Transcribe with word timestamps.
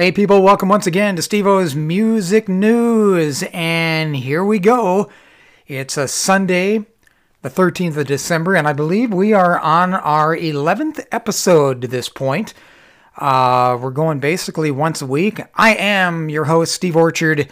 Hey, 0.00 0.12
people, 0.12 0.40
welcome 0.40 0.70
once 0.70 0.86
again 0.86 1.14
to 1.16 1.20
Steve 1.20 1.46
O's 1.46 1.74
Music 1.74 2.48
News. 2.48 3.44
And 3.52 4.16
here 4.16 4.42
we 4.42 4.58
go. 4.58 5.10
It's 5.66 5.98
a 5.98 6.08
Sunday, 6.08 6.86
the 7.42 7.50
13th 7.50 7.98
of 7.98 8.06
December, 8.06 8.54
and 8.54 8.66
I 8.66 8.72
believe 8.72 9.12
we 9.12 9.34
are 9.34 9.58
on 9.58 9.92
our 9.92 10.34
11th 10.34 11.04
episode 11.12 11.82
to 11.82 11.86
this 11.86 12.08
point. 12.08 12.54
Uh, 13.18 13.76
we're 13.78 13.90
going 13.90 14.20
basically 14.20 14.70
once 14.70 15.02
a 15.02 15.06
week. 15.06 15.42
I 15.54 15.74
am 15.74 16.30
your 16.30 16.46
host, 16.46 16.72
Steve 16.72 16.96
Orchard, 16.96 17.50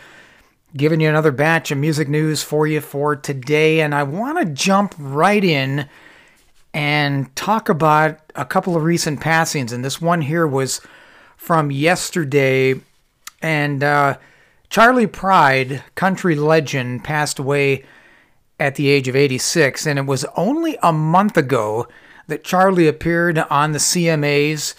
giving 0.74 1.00
you 1.00 1.10
another 1.10 1.32
batch 1.32 1.70
of 1.70 1.76
music 1.76 2.08
news 2.08 2.42
for 2.42 2.66
you 2.66 2.80
for 2.80 3.14
today. 3.14 3.82
And 3.82 3.94
I 3.94 4.04
want 4.04 4.38
to 4.38 4.46
jump 4.46 4.94
right 4.98 5.44
in 5.44 5.86
and 6.72 7.36
talk 7.36 7.68
about 7.68 8.20
a 8.34 8.46
couple 8.46 8.74
of 8.74 8.84
recent 8.84 9.20
passings. 9.20 9.70
And 9.70 9.84
this 9.84 10.00
one 10.00 10.22
here 10.22 10.46
was 10.46 10.80
from 11.38 11.70
yesterday. 11.70 12.78
And 13.40 13.82
uh, 13.82 14.18
Charley 14.68 15.06
Pride, 15.06 15.82
country 15.94 16.34
legend, 16.34 17.04
passed 17.04 17.38
away 17.38 17.86
at 18.60 18.74
the 18.74 18.88
age 18.88 19.08
of 19.08 19.16
86. 19.16 19.86
And 19.86 19.98
it 19.98 20.04
was 20.04 20.26
only 20.36 20.76
a 20.82 20.92
month 20.92 21.38
ago 21.38 21.88
that 22.26 22.44
Charley 22.44 22.86
appeared 22.86 23.38
on 23.38 23.72
the 23.72 23.78
CMAs. 23.78 24.74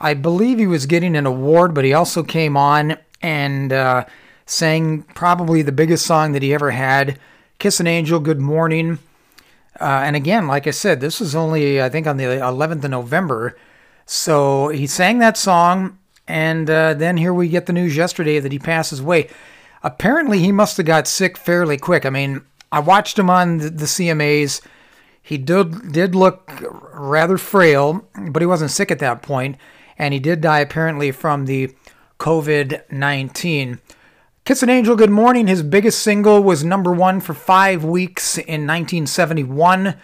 I 0.00 0.14
believe 0.14 0.58
he 0.58 0.66
was 0.66 0.86
getting 0.86 1.14
an 1.14 1.26
award, 1.26 1.74
but 1.74 1.84
he 1.84 1.92
also 1.92 2.22
came 2.22 2.56
on 2.56 2.96
and 3.20 3.72
uh, 3.72 4.06
sang 4.46 5.02
probably 5.14 5.60
the 5.60 5.72
biggest 5.72 6.06
song 6.06 6.32
that 6.32 6.42
he 6.42 6.54
ever 6.54 6.70
had 6.70 7.18
Kiss 7.58 7.80
an 7.80 7.86
Angel, 7.86 8.20
Good 8.20 8.40
Morning. 8.40 8.98
Uh, 9.80 10.02
and 10.04 10.16
again, 10.16 10.46
like 10.46 10.66
I 10.66 10.70
said, 10.70 11.00
this 11.00 11.20
was 11.20 11.34
only, 11.34 11.82
I 11.82 11.88
think, 11.88 12.06
on 12.06 12.16
the 12.16 12.24
11th 12.24 12.84
of 12.84 12.90
November. 12.90 13.56
So 14.06 14.68
he 14.68 14.86
sang 14.86 15.18
that 15.18 15.36
song, 15.36 15.98
and 16.26 16.68
uh, 16.70 16.94
then 16.94 17.16
here 17.16 17.34
we 17.34 17.48
get 17.48 17.66
the 17.66 17.72
news 17.72 17.96
yesterday 17.96 18.38
that 18.40 18.52
he 18.52 18.58
passes 18.58 19.00
away. 19.00 19.28
Apparently, 19.82 20.38
he 20.38 20.52
must 20.52 20.76
have 20.78 20.86
got 20.86 21.06
sick 21.06 21.36
fairly 21.36 21.76
quick. 21.76 22.06
I 22.06 22.10
mean, 22.10 22.42
I 22.72 22.80
watched 22.80 23.18
him 23.18 23.28
on 23.28 23.58
the, 23.58 23.70
the 23.70 23.84
CMAs. 23.84 24.60
He 25.22 25.38
did 25.38 25.92
did 25.92 26.14
look 26.14 26.50
rather 26.92 27.38
frail, 27.38 28.06
but 28.30 28.42
he 28.42 28.46
wasn't 28.46 28.70
sick 28.70 28.90
at 28.90 28.98
that 28.98 29.22
point, 29.22 29.56
and 29.98 30.12
he 30.12 30.20
did 30.20 30.40
die 30.40 30.60
apparently 30.60 31.12
from 31.12 31.46
the 31.46 31.74
COVID 32.18 32.90
nineteen. 32.90 33.80
Kiss 34.44 34.62
an 34.62 34.68
Angel, 34.68 34.94
Good 34.94 35.10
Morning, 35.10 35.46
his 35.46 35.62
biggest 35.62 36.00
single 36.00 36.42
was 36.42 36.62
number 36.62 36.92
one 36.92 37.20
for 37.20 37.32
five 37.32 37.82
weeks 37.82 38.36
in 38.36 38.66
1971. 38.66 39.96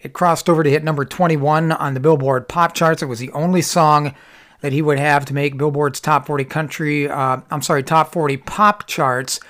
It 0.00 0.12
crossed 0.12 0.50
over 0.50 0.62
to 0.62 0.68
hit 0.68 0.84
number 0.84 1.06
21 1.06 1.72
on 1.72 1.94
the 1.94 2.00
Billboard 2.00 2.48
pop 2.48 2.74
charts. 2.74 3.02
It 3.02 3.06
was 3.06 3.18
the 3.18 3.32
only 3.32 3.62
song 3.62 4.14
that 4.60 4.72
he 4.72 4.82
would 4.82 4.98
have 4.98 5.24
to 5.26 5.34
make 5.34 5.56
Billboard's 5.56 6.00
top 6.00 6.26
40 6.26 6.44
country, 6.44 7.08
uh, 7.08 7.40
I'm 7.50 7.62
sorry, 7.62 7.82
top 7.82 8.12
40 8.12 8.38
pop 8.38 8.86
charts. 8.86 9.40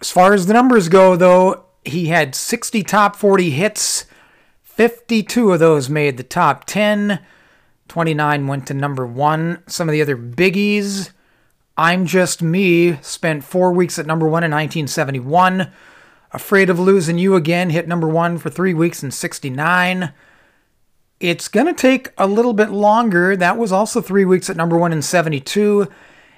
As 0.00 0.10
far 0.10 0.32
as 0.32 0.46
the 0.46 0.52
numbers 0.52 0.88
go, 0.88 1.16
though, 1.16 1.64
he 1.84 2.06
had 2.06 2.34
60 2.34 2.82
top 2.82 3.16
40 3.16 3.50
hits. 3.50 4.06
52 4.62 5.52
of 5.52 5.60
those 5.60 5.88
made 5.88 6.16
the 6.16 6.22
top 6.22 6.64
10. 6.66 7.20
29 7.88 8.46
went 8.46 8.66
to 8.66 8.74
number 8.74 9.06
one. 9.06 9.62
Some 9.66 9.88
of 9.88 9.92
the 9.92 10.02
other 10.02 10.16
biggies 10.16 11.10
I'm 11.78 12.06
Just 12.06 12.42
Me 12.42 12.98
spent 13.02 13.44
four 13.44 13.70
weeks 13.70 13.98
at 13.98 14.06
number 14.06 14.26
one 14.26 14.42
in 14.42 14.50
1971. 14.50 15.70
Afraid 16.32 16.70
of 16.70 16.80
Losing 16.80 17.18
You 17.18 17.34
Again 17.34 17.68
hit 17.68 17.86
number 17.86 18.08
one 18.08 18.38
for 18.38 18.48
three 18.48 18.72
weeks 18.72 19.02
in 19.02 19.10
69. 19.10 20.12
It's 21.18 21.48
going 21.48 21.66
to 21.66 21.72
take 21.72 22.10
a 22.18 22.26
little 22.26 22.52
bit 22.52 22.70
longer. 22.70 23.36
That 23.36 23.56
was 23.56 23.72
also 23.72 24.02
three 24.02 24.26
weeks 24.26 24.50
at 24.50 24.56
number 24.56 24.76
one 24.76 24.92
in 24.92 25.00
72. 25.00 25.88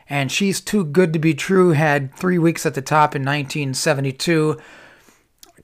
And 0.09 0.31
She's 0.31 0.61
Too 0.61 0.85
Good 0.85 1.13
to 1.13 1.19
Be 1.19 1.35
True 1.35 1.71
had 1.71 2.15
three 2.15 2.39
weeks 2.39 2.65
at 2.65 2.75
the 2.75 2.83
top 2.83 3.17
in 3.17 3.23
1972. 3.23 4.57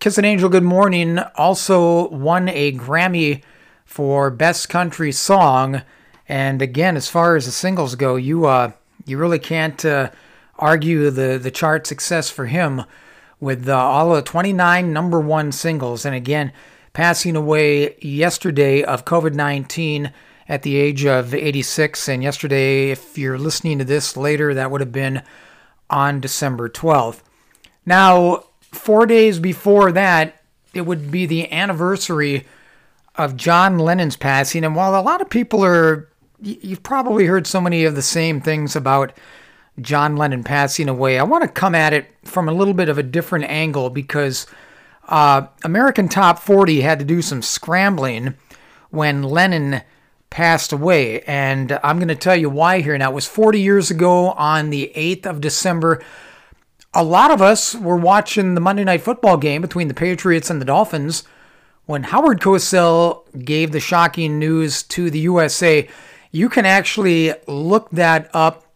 Kiss 0.00 0.18
an 0.18 0.24
Angel 0.24 0.48
Good 0.48 0.64
Morning 0.64 1.20
also 1.36 2.08
won 2.08 2.48
a 2.48 2.72
Grammy 2.72 3.42
for 3.84 4.30
Best 4.30 4.68
Country 4.68 5.12
Song. 5.12 5.82
And 6.28 6.60
again, 6.60 6.96
as 6.96 7.08
far 7.08 7.36
as 7.36 7.46
the 7.46 7.52
singles 7.52 7.94
go, 7.94 8.16
you 8.16 8.46
uh, 8.46 8.72
you 9.06 9.16
really 9.16 9.38
can't 9.38 9.84
uh, 9.84 10.10
argue 10.58 11.10
the, 11.10 11.38
the 11.38 11.50
chart 11.50 11.86
success 11.86 12.30
for 12.30 12.46
him 12.46 12.82
with 13.38 13.68
uh, 13.68 13.76
all 13.76 14.14
of 14.14 14.24
29 14.24 14.92
number 14.92 15.20
one 15.20 15.52
singles. 15.52 16.04
And 16.04 16.14
again, 16.16 16.52
passing 16.94 17.36
away 17.36 17.96
yesterday 18.00 18.82
of 18.82 19.04
COVID 19.04 19.34
19 19.34 20.10
at 20.48 20.62
the 20.62 20.76
age 20.76 21.04
of 21.04 21.34
86. 21.34 22.08
And 22.08 22.22
yesterday, 22.22 22.90
if 22.90 23.18
you're 23.18 23.38
listening 23.38 23.78
to 23.78 23.84
this 23.84 24.16
later, 24.16 24.54
that 24.54 24.70
would 24.70 24.80
have 24.80 24.92
been 24.92 25.22
on 25.90 26.20
December 26.20 26.70
12th. 26.70 27.20
Now, 27.84 28.44
four 28.60 29.04
days 29.04 29.38
before 29.38 29.92
that, 29.92 30.40
it 30.72 30.82
would 30.82 31.10
be 31.10 31.26
the 31.26 31.52
anniversary 31.52 32.46
of 33.16 33.36
John 33.36 33.78
Lennon's 33.78 34.16
passing. 34.16 34.64
And 34.64 34.74
while 34.74 34.98
a 34.98 35.02
lot 35.02 35.20
of 35.20 35.28
people 35.28 35.62
are 35.62 36.08
you've 36.40 36.82
probably 36.82 37.26
heard 37.26 37.46
so 37.46 37.60
many 37.60 37.84
of 37.84 37.94
the 37.94 38.02
same 38.02 38.40
things 38.40 38.76
about 38.76 39.12
John 39.80 40.16
Lennon 40.16 40.44
passing 40.44 40.88
away. 40.88 41.18
I 41.18 41.24
want 41.24 41.42
to 41.42 41.48
come 41.48 41.74
at 41.74 41.92
it 41.92 42.06
from 42.24 42.48
a 42.48 42.52
little 42.52 42.74
bit 42.74 42.88
of 42.88 42.98
a 42.98 43.02
different 43.02 43.46
angle 43.46 43.90
because 43.90 44.46
uh, 45.08 45.46
American 45.62 46.08
Top 46.08 46.38
40 46.38 46.80
had 46.80 46.98
to 46.98 47.04
do 47.04 47.22
some 47.22 47.42
scrambling 47.42 48.34
when 48.90 49.22
Lennon 49.22 49.82
passed 50.30 50.72
away. 50.72 51.20
And 51.22 51.78
I'm 51.82 51.98
going 51.98 52.08
to 52.08 52.14
tell 52.14 52.36
you 52.36 52.50
why 52.50 52.80
here. 52.80 52.96
Now, 52.96 53.10
it 53.10 53.14
was 53.14 53.26
40 53.26 53.60
years 53.60 53.90
ago 53.90 54.30
on 54.30 54.70
the 54.70 54.92
8th 54.94 55.26
of 55.26 55.40
December. 55.40 56.02
A 56.92 57.04
lot 57.04 57.30
of 57.30 57.42
us 57.42 57.74
were 57.74 57.96
watching 57.96 58.54
the 58.54 58.60
Monday 58.60 58.84
Night 58.84 59.02
Football 59.02 59.36
game 59.36 59.62
between 59.62 59.88
the 59.88 59.94
Patriots 59.94 60.50
and 60.50 60.60
the 60.60 60.66
Dolphins 60.66 61.24
when 61.86 62.04
Howard 62.04 62.40
Cosell 62.40 63.24
gave 63.44 63.72
the 63.72 63.80
shocking 63.80 64.38
news 64.38 64.82
to 64.84 65.10
the 65.10 65.18
USA 65.20 65.88
you 66.34 66.48
can 66.48 66.66
actually 66.66 67.32
look 67.46 67.88
that 67.90 68.28
up 68.34 68.66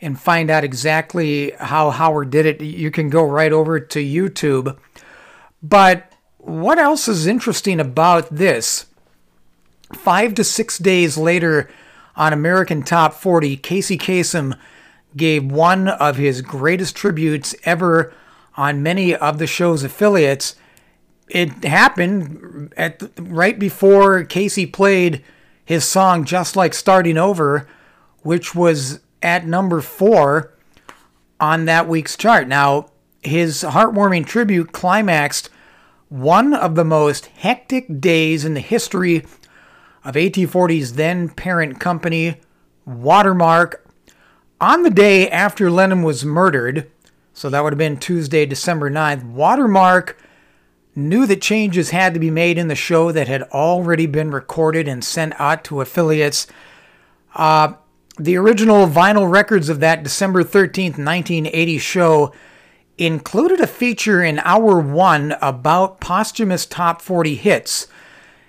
and 0.00 0.18
find 0.18 0.48
out 0.48 0.62
exactly 0.62 1.50
how 1.58 1.90
Howard 1.90 2.30
did 2.30 2.46
it. 2.46 2.60
You 2.60 2.92
can 2.92 3.10
go 3.10 3.24
right 3.24 3.52
over 3.52 3.80
to 3.80 3.98
YouTube. 3.98 4.78
But 5.62 6.12
what 6.38 6.78
else 6.78 7.08
is 7.08 7.26
interesting 7.26 7.80
about 7.80 8.34
this? 8.34 8.86
Five 9.92 10.34
to 10.34 10.44
six 10.44 10.78
days 10.78 11.18
later 11.18 11.68
on 12.16 12.32
American 12.32 12.82
Top 12.82 13.14
40, 13.14 13.56
Casey 13.56 13.98
Kasem 13.98 14.58
gave 15.16 15.50
one 15.50 15.88
of 15.88 16.16
his 16.16 16.42
greatest 16.42 16.96
tributes 16.96 17.54
ever 17.64 18.14
on 18.56 18.82
many 18.82 19.14
of 19.14 19.38
the 19.38 19.46
show's 19.46 19.82
affiliates. 19.82 20.54
It 21.28 21.64
happened 21.64 22.72
at 22.76 23.02
right 23.18 23.58
before 23.58 24.24
Casey 24.24 24.66
played 24.66 25.24
his 25.64 25.84
song 25.84 26.24
Just 26.24 26.56
Like 26.56 26.74
Starting 26.74 27.18
Over, 27.18 27.68
which 28.22 28.54
was 28.54 29.00
at 29.22 29.46
number 29.46 29.80
four 29.80 30.52
on 31.38 31.64
that 31.64 31.88
week's 31.88 32.16
chart. 32.16 32.48
Now, 32.48 32.90
his 33.22 33.62
heartwarming 33.62 34.26
tribute 34.26 34.72
climaxed 34.72 35.50
one 36.08 36.52
of 36.52 36.74
the 36.74 36.84
most 36.84 37.26
hectic 37.26 38.00
days 38.00 38.44
in 38.44 38.54
the 38.54 38.60
history 38.60 39.24
of 40.04 40.14
AT40's 40.14 40.94
then 40.94 41.28
parent 41.28 41.78
company, 41.78 42.40
Watermark. 42.84 43.86
On 44.60 44.82
the 44.82 44.90
day 44.90 45.30
after 45.30 45.70
Lennon 45.70 46.02
was 46.02 46.24
murdered, 46.24 46.90
so 47.32 47.48
that 47.48 47.62
would 47.62 47.72
have 47.72 47.78
been 47.78 47.96
Tuesday, 47.96 48.44
December 48.44 48.90
9th, 48.90 49.24
Watermark 49.24 50.20
knew 50.96 51.26
that 51.26 51.40
changes 51.40 51.90
had 51.90 52.12
to 52.14 52.20
be 52.20 52.30
made 52.30 52.58
in 52.58 52.68
the 52.68 52.74
show 52.74 53.12
that 53.12 53.28
had 53.28 53.42
already 53.44 54.06
been 54.06 54.30
recorded 54.30 54.88
and 54.88 55.04
sent 55.04 55.38
out 55.40 55.62
to 55.64 55.80
affiliates. 55.80 56.46
Uh, 57.34 57.74
the 58.18 58.36
original 58.36 58.88
vinyl 58.88 59.30
records 59.30 59.68
of 59.68 59.80
that 59.80 60.02
December 60.02 60.42
13th, 60.42 60.98
1980 60.98 61.78
show 61.78 62.32
included 63.00 63.60
a 63.60 63.66
feature 63.66 64.22
in 64.22 64.38
hour 64.40 64.78
one 64.78 65.34
about 65.40 66.00
posthumous 66.00 66.66
top 66.66 67.00
40 67.00 67.34
hits. 67.34 67.86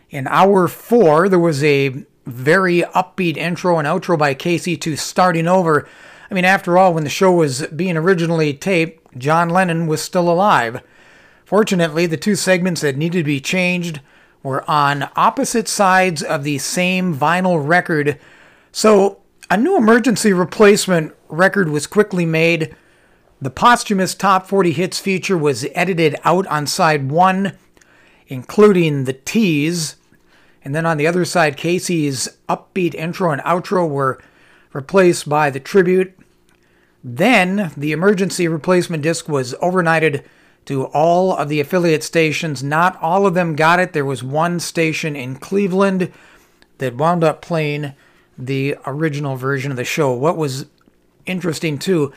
In 0.09 0.27
hour 0.27 0.67
four, 0.67 1.29
there 1.29 1.39
was 1.39 1.63
a 1.63 2.03
very 2.25 2.81
upbeat 2.81 3.37
intro 3.37 3.79
and 3.79 3.87
outro 3.87 4.17
by 4.17 4.33
Casey 4.33 4.75
to 4.77 4.97
Starting 4.97 5.47
Over. 5.47 5.87
I 6.29 6.33
mean, 6.33 6.45
after 6.45 6.77
all, 6.77 6.93
when 6.93 7.05
the 7.05 7.09
show 7.09 7.31
was 7.31 7.65
being 7.67 7.95
originally 7.95 8.53
taped, 8.53 9.17
John 9.17 9.49
Lennon 9.49 9.87
was 9.87 10.01
still 10.01 10.29
alive. 10.29 10.81
Fortunately, 11.45 12.05
the 12.05 12.17
two 12.17 12.35
segments 12.35 12.81
that 12.81 12.97
needed 12.97 13.19
to 13.19 13.23
be 13.23 13.39
changed 13.39 14.01
were 14.43 14.69
on 14.69 15.09
opposite 15.15 15.67
sides 15.67 16.21
of 16.23 16.43
the 16.43 16.57
same 16.57 17.15
vinyl 17.15 17.65
record, 17.65 18.19
so 18.71 19.21
a 19.49 19.57
new 19.57 19.77
emergency 19.77 20.33
replacement 20.33 21.13
record 21.27 21.69
was 21.69 21.85
quickly 21.87 22.25
made. 22.25 22.75
The 23.41 23.49
posthumous 23.49 24.13
top 24.13 24.45
40 24.45 24.71
hits 24.71 24.99
feature 24.99 25.37
was 25.37 25.65
edited 25.73 26.15
out 26.23 26.45
on 26.45 26.67
side 26.67 27.09
one, 27.09 27.57
including 28.27 29.05
the 29.05 29.13
tease. 29.13 29.95
And 30.63 30.75
then 30.75 30.85
on 30.85 30.97
the 30.97 31.07
other 31.07 31.25
side, 31.25 31.57
Casey's 31.57 32.29
upbeat 32.47 32.93
intro 32.93 33.31
and 33.31 33.41
outro 33.41 33.89
were 33.89 34.21
replaced 34.73 35.27
by 35.27 35.49
the 35.49 35.59
tribute. 35.59 36.15
Then 37.03 37.71
the 37.75 37.91
emergency 37.91 38.47
replacement 38.47 39.01
disc 39.01 39.27
was 39.27 39.55
overnighted 39.55 40.23
to 40.65 40.85
all 40.85 41.35
of 41.35 41.49
the 41.49 41.59
affiliate 41.59 42.03
stations. 42.03 42.61
Not 42.61 42.95
all 43.01 43.25
of 43.25 43.33
them 43.33 43.55
got 43.55 43.79
it. 43.79 43.93
There 43.93 44.05
was 44.05 44.23
one 44.23 44.59
station 44.59 45.15
in 45.15 45.37
Cleveland 45.37 46.11
that 46.77 46.95
wound 46.95 47.23
up 47.23 47.41
playing 47.41 47.93
the 48.37 48.75
original 48.85 49.35
version 49.35 49.71
of 49.71 49.77
the 49.77 49.83
show. 49.83 50.13
What 50.13 50.37
was 50.37 50.67
interesting 51.25 51.79
too, 51.79 52.13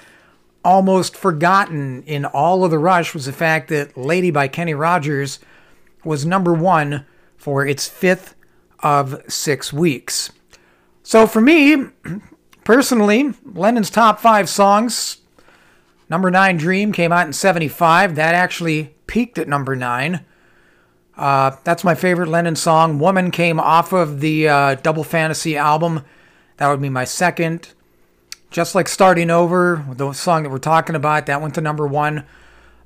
almost 0.64 1.16
forgotten 1.16 2.02
in 2.05 2.25
all 2.25 2.64
of 2.64 2.70
the 2.70 2.78
rush 2.78 3.14
was 3.14 3.26
the 3.26 3.32
fact 3.32 3.69
that 3.69 3.96
Lady 3.96 4.31
by 4.31 4.49
Kenny 4.49 4.75
Rogers 4.75 5.38
was 6.05 6.25
number 6.25 6.52
one 6.52 7.06
for 7.37 7.66
its 7.66 7.87
fifth 7.87 8.34
of 8.81 9.22
six 9.28 9.72
weeks. 9.72 10.32
So 11.02 11.26
for 11.26 11.40
me, 11.40 11.88
personally, 12.64 13.32
Lennon's 13.44 13.90
top 13.90 14.20
five 14.20 14.49
songs. 14.49 15.19
Number 16.08 16.31
nine, 16.31 16.56
Dream, 16.56 16.93
came 16.93 17.12
out 17.12 17.26
in 17.26 17.32
75. 17.32 18.14
That 18.16 18.34
actually 18.34 18.94
peaked 19.06 19.38
at 19.38 19.49
number 19.49 19.76
nine. 19.76 20.25
Uh, 21.16 21.56
that's 21.64 21.84
my 21.84 21.94
favorite 21.94 22.28
Lennon 22.28 22.56
song. 22.56 22.99
Woman 22.99 23.31
came 23.31 23.61
off 23.61 23.93
of 23.93 24.20
the 24.20 24.49
uh, 24.49 24.75
Double 24.76 25.05
Fantasy 25.05 25.56
album. 25.56 26.05
That 26.56 26.69
would 26.69 26.82
be 26.82 26.88
my 26.88 27.05
second. 27.05 27.72
Just 28.54 28.76
like 28.76 28.88
Starting 28.88 29.32
Over, 29.32 29.84
the 29.96 30.12
song 30.12 30.44
that 30.44 30.48
we're 30.48 30.58
talking 30.58 30.94
about, 30.94 31.26
that 31.26 31.42
went 31.42 31.56
to 31.56 31.60
number 31.60 31.88
one. 31.88 32.18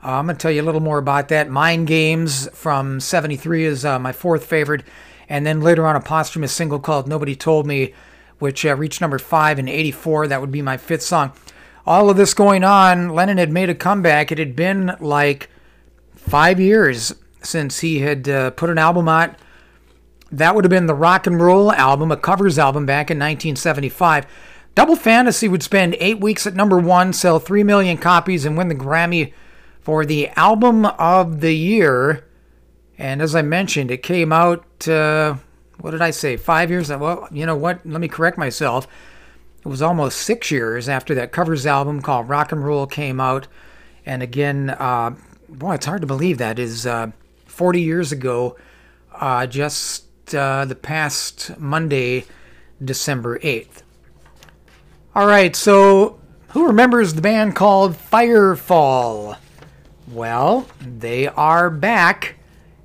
Uh, 0.03 0.13
I'm 0.13 0.25
going 0.25 0.35
to 0.35 0.41
tell 0.41 0.51
you 0.51 0.63
a 0.63 0.65
little 0.65 0.81
more 0.81 0.97
about 0.97 1.29
that. 1.29 1.51
Mind 1.51 1.87
Games 1.87 2.49
from 2.55 3.01
73 3.01 3.67
is 3.67 3.85
uh, 3.85 3.99
my 3.99 4.13
fourth 4.13 4.47
favorite. 4.47 4.83
And 5.29 5.45
then 5.45 5.61
later 5.61 5.87
on, 5.87 5.95
a 5.95 6.01
posthumous 6.01 6.55
single 6.55 6.79
called 6.79 7.07
Nobody 7.07 7.37
Told 7.37 7.67
Me, 7.67 7.93
which 8.39 8.65
uh, 8.65 8.75
reached 8.77 9.03
number 9.03 9.19
five 9.19 9.59
in 9.59 9.69
84. 9.69 10.29
That 10.29 10.41
would 10.41 10.51
be 10.51 10.63
my 10.63 10.79
fifth 10.79 11.03
song. 11.03 11.33
All 11.85 12.09
of 12.09 12.17
this 12.17 12.33
going 12.33 12.65
on, 12.65 13.11
Lennon 13.11 13.37
had 13.37 13.53
made 13.53 13.69
a 13.69 13.75
comeback. 13.75 14.33
It 14.33 14.39
had 14.39 14.57
been 14.57 14.97
like 15.01 15.51
five 16.15 16.59
years 16.59 17.15
since 17.43 17.81
he 17.81 17.99
had 17.99 18.27
uh, 18.27 18.53
put 18.53 18.71
an 18.71 18.79
album 18.79 19.07
out. 19.07 19.35
That 20.33 20.55
would 20.55 20.65
have 20.65 20.71
been 20.71 20.87
the 20.87 20.95
rock 20.95 21.27
and 21.27 21.39
roll 21.39 21.71
album, 21.73 22.11
a 22.11 22.17
covers 22.17 22.59
album 22.59 22.87
back 22.87 23.11
in 23.11 23.19
1975. 23.19 24.27
Double 24.79 24.95
Fantasy 24.95 25.49
would 25.49 25.65
spend 25.65 25.97
eight 25.99 26.21
weeks 26.21 26.47
at 26.47 26.55
number 26.55 26.79
one, 26.79 27.13
sell 27.13 27.41
three 27.41 27.65
million 27.65 27.99
copies, 27.99 28.45
and 28.45 28.57
win 28.57 28.69
the 28.69 28.77
Grammy 28.77 29.33
for 29.81 30.07
the 30.07 30.29
album 30.37 30.87
of 30.87 31.41
the 31.41 31.53
year. 31.53 32.25
And 32.97 33.21
as 33.21 33.35
I 33.35 33.43
mentioned, 33.43 33.91
it 33.91 34.05
came 34.05 34.33
out, 34.33 34.87
uh, 34.87 35.35
what 35.81 35.91
did 35.91 36.01
I 36.01 36.13
say, 36.13 36.37
five 36.37 36.71
years? 36.71 36.91
Well, 36.91 37.27
you 37.33 37.45
know 37.45 37.57
what? 37.57 37.85
Let 37.85 38.01
me 38.01 38.07
correct 38.07 38.39
myself. 38.39 38.87
It 39.65 39.67
was 39.67 39.83
almost 39.83 40.19
six 40.19 40.53
years 40.53 40.89
after 40.89 41.13
that 41.13 41.33
covers 41.33 41.67
album 41.67 42.01
called 42.01 42.29
Rock 42.29 42.53
and 42.53 42.65
Roll 42.65 42.87
came 42.87 43.21
out. 43.21 43.49
And 44.07 44.23
again, 44.23 44.71
uh, 44.71 45.17
boy, 45.49 45.75
it's 45.75 45.87
hard 45.87 46.03
to 46.03 46.07
believe 46.07 46.39
that 46.39 46.61
is 46.61 46.87
uh, 46.87 47.11
40 47.47 47.81
years 47.81 48.13
ago, 48.13 48.57
uh, 49.13 49.45
just 49.49 50.37
uh, 50.37 50.65
the 50.67 50.77
past 50.77 51.59
Monday, 51.59 52.27
December 52.81 53.41
8th. 53.41 53.83
All 55.19 55.27
right, 55.27 55.57
so 55.57 56.21
who 56.51 56.69
remembers 56.69 57.15
the 57.15 57.21
band 57.21 57.57
called 57.57 57.97
Firefall? 57.97 59.37
Well, 60.07 60.69
they 60.81 61.27
are 61.27 61.71
back 61.71 62.37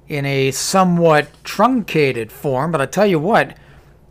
in 0.07 0.25
a 0.25 0.49
somewhat 0.49 1.27
truncated 1.43 2.31
form, 2.31 2.71
but 2.71 2.81
I 2.81 2.87
tell 2.87 3.05
you 3.05 3.19
what, 3.19 3.55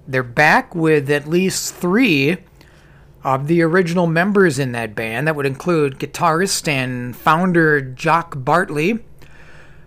they're 0.07 0.23
back 0.23 0.73
with 0.73 1.11
at 1.11 1.27
least 1.27 1.75
three 1.75 2.37
of 3.25 3.49
the 3.49 3.61
original 3.61 4.07
members 4.07 4.57
in 4.57 4.71
that 4.71 4.95
band. 4.95 5.27
That 5.27 5.35
would 5.35 5.45
include 5.45 5.99
guitarist 5.99 6.69
and 6.69 7.17
founder 7.17 7.81
Jock 7.81 8.35
Bartley. 8.37 9.01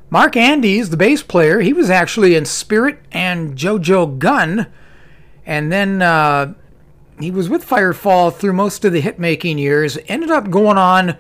Mark 0.10 0.36
Andes, 0.36 0.90
the 0.90 0.98
bass 0.98 1.24
player, 1.24 1.62
he 1.62 1.72
was 1.72 1.90
actually 1.90 2.36
in 2.36 2.44
Spirit 2.44 3.00
and 3.14 3.56
Jo 3.56 3.80
Jo 3.80 4.06
Gunn. 4.06 4.68
And 5.46 5.72
then 5.72 6.02
uh, 6.02 6.56
he 7.20 7.32
was 7.32 7.50
with 7.50 7.68
Firefall 7.68 8.34
through 8.36 8.54
most 8.54 8.86
of 8.86 8.94
the 8.94 9.02
hit 9.02 9.20
making 9.20 9.58
years. 9.58 9.98
Ended 10.08 10.32
up 10.32 10.50
going 10.50 10.78
on 10.78 11.18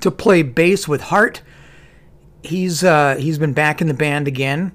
to 0.00 0.10
play 0.10 0.42
bass 0.42 0.86
with 0.86 1.02
Heart 1.02 1.42
he's 2.42 2.84
uh, 2.84 3.16
he's 3.16 3.38
been 3.38 3.52
back 3.52 3.80
in 3.80 3.88
the 3.88 3.94
band 3.94 4.28
again, 4.28 4.72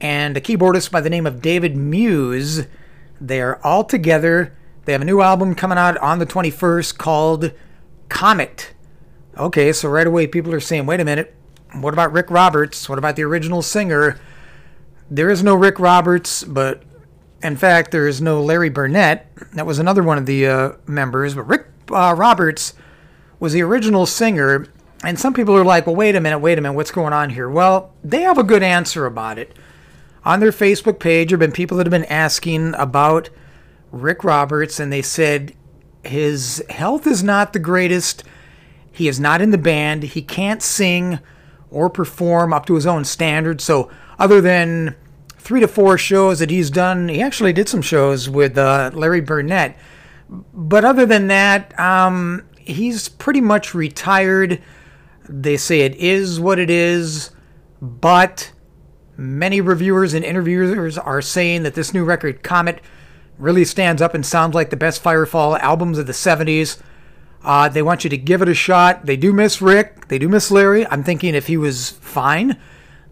and 0.00 0.36
a 0.36 0.40
keyboardist 0.40 0.90
by 0.90 1.00
the 1.00 1.10
name 1.10 1.26
of 1.26 1.42
David 1.42 1.76
Muse. 1.76 2.66
They 3.20 3.40
are 3.40 3.60
all 3.62 3.84
together. 3.84 4.56
They 4.84 4.92
have 4.92 5.02
a 5.02 5.06
new 5.06 5.20
album 5.20 5.54
coming 5.54 5.78
out 5.78 5.96
on 5.98 6.18
the 6.18 6.26
21st 6.26 6.98
called 6.98 7.52
Comet. 8.08 8.74
Okay, 9.38 9.72
so 9.72 9.88
right 9.88 10.06
away 10.06 10.26
people 10.26 10.52
are 10.52 10.60
saying, 10.60 10.86
wait 10.86 10.98
a 10.98 11.04
minute, 11.04 11.34
what 11.72 11.94
about 11.94 12.12
Rick 12.12 12.30
Roberts? 12.30 12.88
What 12.88 12.98
about 12.98 13.14
the 13.14 13.22
original 13.22 13.62
singer? 13.62 14.20
There 15.08 15.30
is 15.30 15.42
no 15.42 15.54
Rick 15.54 15.78
Roberts, 15.78 16.42
but 16.42 16.82
in 17.42 17.56
fact, 17.56 17.90
there 17.90 18.06
is 18.06 18.20
no 18.20 18.42
Larry 18.42 18.68
Burnett. 18.68 19.26
That 19.54 19.66
was 19.66 19.78
another 19.78 20.02
one 20.02 20.18
of 20.18 20.26
the 20.26 20.46
uh, 20.46 20.72
members, 20.86 21.34
but 21.34 21.42
Rick 21.42 21.66
uh, 21.90 22.14
Roberts 22.16 22.74
was 23.40 23.52
the 23.52 23.62
original 23.62 24.06
singer, 24.06 24.66
and 25.04 25.18
some 25.18 25.34
people 25.34 25.56
are 25.56 25.64
like, 25.64 25.86
well, 25.86 25.96
wait 25.96 26.14
a 26.14 26.20
minute, 26.20 26.38
wait 26.38 26.58
a 26.58 26.60
minute, 26.60 26.74
what's 26.74 26.92
going 26.92 27.12
on 27.12 27.30
here? 27.30 27.50
Well, 27.50 27.92
they 28.04 28.20
have 28.20 28.38
a 28.38 28.44
good 28.44 28.62
answer 28.62 29.06
about 29.06 29.38
it. 29.38 29.56
On 30.24 30.38
their 30.38 30.52
Facebook 30.52 31.00
page, 31.00 31.30
there 31.30 31.36
have 31.36 31.40
been 31.40 31.52
people 31.52 31.76
that 31.78 31.86
have 31.86 31.90
been 31.90 32.04
asking 32.04 32.74
about 32.74 33.28
Rick 33.90 34.22
Roberts, 34.22 34.78
and 34.78 34.92
they 34.92 35.02
said 35.02 35.54
his 36.04 36.64
health 36.70 37.06
is 37.06 37.24
not 37.24 37.52
the 37.52 37.58
greatest. 37.58 38.22
He 38.92 39.08
is 39.08 39.18
not 39.18 39.42
in 39.42 39.50
the 39.50 39.58
band. 39.58 40.04
He 40.04 40.22
can't 40.22 40.62
sing 40.62 41.18
or 41.70 41.90
perform 41.90 42.52
up 42.52 42.66
to 42.66 42.74
his 42.74 42.86
own 42.86 43.04
standards. 43.04 43.64
So, 43.64 43.90
other 44.18 44.40
than 44.40 44.94
three 45.42 45.60
to 45.60 45.68
four 45.68 45.98
shows 45.98 46.38
that 46.38 46.50
he's 46.50 46.70
done, 46.70 47.08
he 47.08 47.20
actually 47.20 47.52
did 47.52 47.68
some 47.68 47.82
shows 47.82 48.30
with 48.30 48.56
uh, 48.56 48.90
Larry 48.94 49.20
Burnett. 49.20 49.76
But 50.30 50.84
other 50.84 51.04
than 51.04 51.26
that, 51.26 51.78
um, 51.78 52.48
he's 52.58 53.08
pretty 53.08 53.40
much 53.40 53.74
retired. 53.74 54.62
They 55.28 55.56
say 55.56 55.80
it 55.80 55.96
is 55.96 56.38
what 56.38 56.60
it 56.60 56.70
is, 56.70 57.32
but 57.80 58.52
many 59.16 59.60
reviewers 59.60 60.14
and 60.14 60.24
interviewers 60.24 60.96
are 60.96 61.20
saying 61.20 61.64
that 61.64 61.74
this 61.74 61.92
new 61.92 62.04
record, 62.04 62.44
Comet, 62.44 62.80
really 63.36 63.64
stands 63.64 64.00
up 64.00 64.14
and 64.14 64.24
sounds 64.24 64.54
like 64.54 64.70
the 64.70 64.76
best 64.76 65.02
Firefall 65.02 65.58
albums 65.58 65.98
of 65.98 66.06
the 66.06 66.12
70s. 66.12 66.80
Uh, 67.42 67.68
they 67.68 67.82
want 67.82 68.04
you 68.04 68.10
to 68.10 68.16
give 68.16 68.42
it 68.42 68.48
a 68.48 68.54
shot. 68.54 69.06
They 69.06 69.16
do 69.16 69.32
miss 69.32 69.60
Rick. 69.60 70.06
They 70.06 70.20
do 70.20 70.28
miss 70.28 70.52
Larry. 70.52 70.86
I'm 70.86 71.02
thinking 71.02 71.34
if 71.34 71.48
he 71.48 71.56
was 71.56 71.90
fine, 71.90 72.56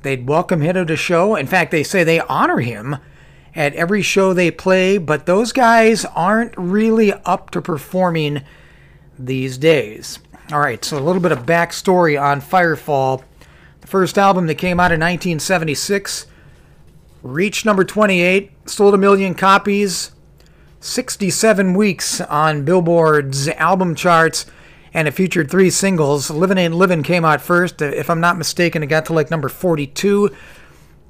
they'd 0.03 0.27
welcome 0.27 0.61
him 0.61 0.75
to 0.75 0.85
the 0.85 0.97
show. 0.97 1.37
In 1.37 1.47
fact, 1.47 1.71
they 1.71 1.83
say 1.83 2.05
they 2.05 2.21
honor 2.21 2.59
him 2.59 2.97
at 3.55 3.75
every 3.75 4.03
show 4.03 4.33
they 4.33 4.51
play, 4.51 4.99
but 4.99 5.27
those 5.27 5.53
guys 5.53 6.05
aren't 6.05 6.55
really 6.57 7.13
up 7.25 7.51
to 7.51 7.61
performing 7.61 8.43
these 9.19 9.59
days. 9.59 10.19
All 10.53 10.61
right, 10.61 10.85
so 10.85 10.99
a 10.99 11.01
little 11.01 11.23
bit 11.23 11.33
of 11.33 11.47
backstory 11.47 12.21
on 12.21 12.41
Firefall. 12.41 13.23
The 13.81 13.87
first 13.87 14.19
album 14.19 14.47
that 14.47 14.57
came 14.57 14.81
out 14.81 14.93
in 14.93 15.01
1976 15.01 16.27
reached 17.23 17.67
number 17.67 17.85
28, 17.85 18.51
sold 18.67 18.95
a 18.95 18.99
million 18.99 19.35
copies, 19.35 20.13
67 20.81 21.75
weeks 21.75 22.21
on 22.23 22.65
Billboard's 22.65 23.49
album 23.49 23.95
charts, 23.95 24.47
and 24.93 25.07
it 25.07 25.13
featured 25.13 25.51
three 25.51 25.71
singles. 25.71 26.31
Livin' 26.31 26.59
Ain't 26.59 26.75
Livin' 26.75 27.03
came 27.03 27.25
out 27.25 27.41
first. 27.41 27.81
If 27.81 28.11
I'm 28.11 28.21
not 28.21 28.39
mistaken, 28.39 28.83
it 28.83 28.87
got 28.87 29.07
to 29.07 29.13
like 29.13 29.31
number 29.31 29.49
42. 29.49 30.31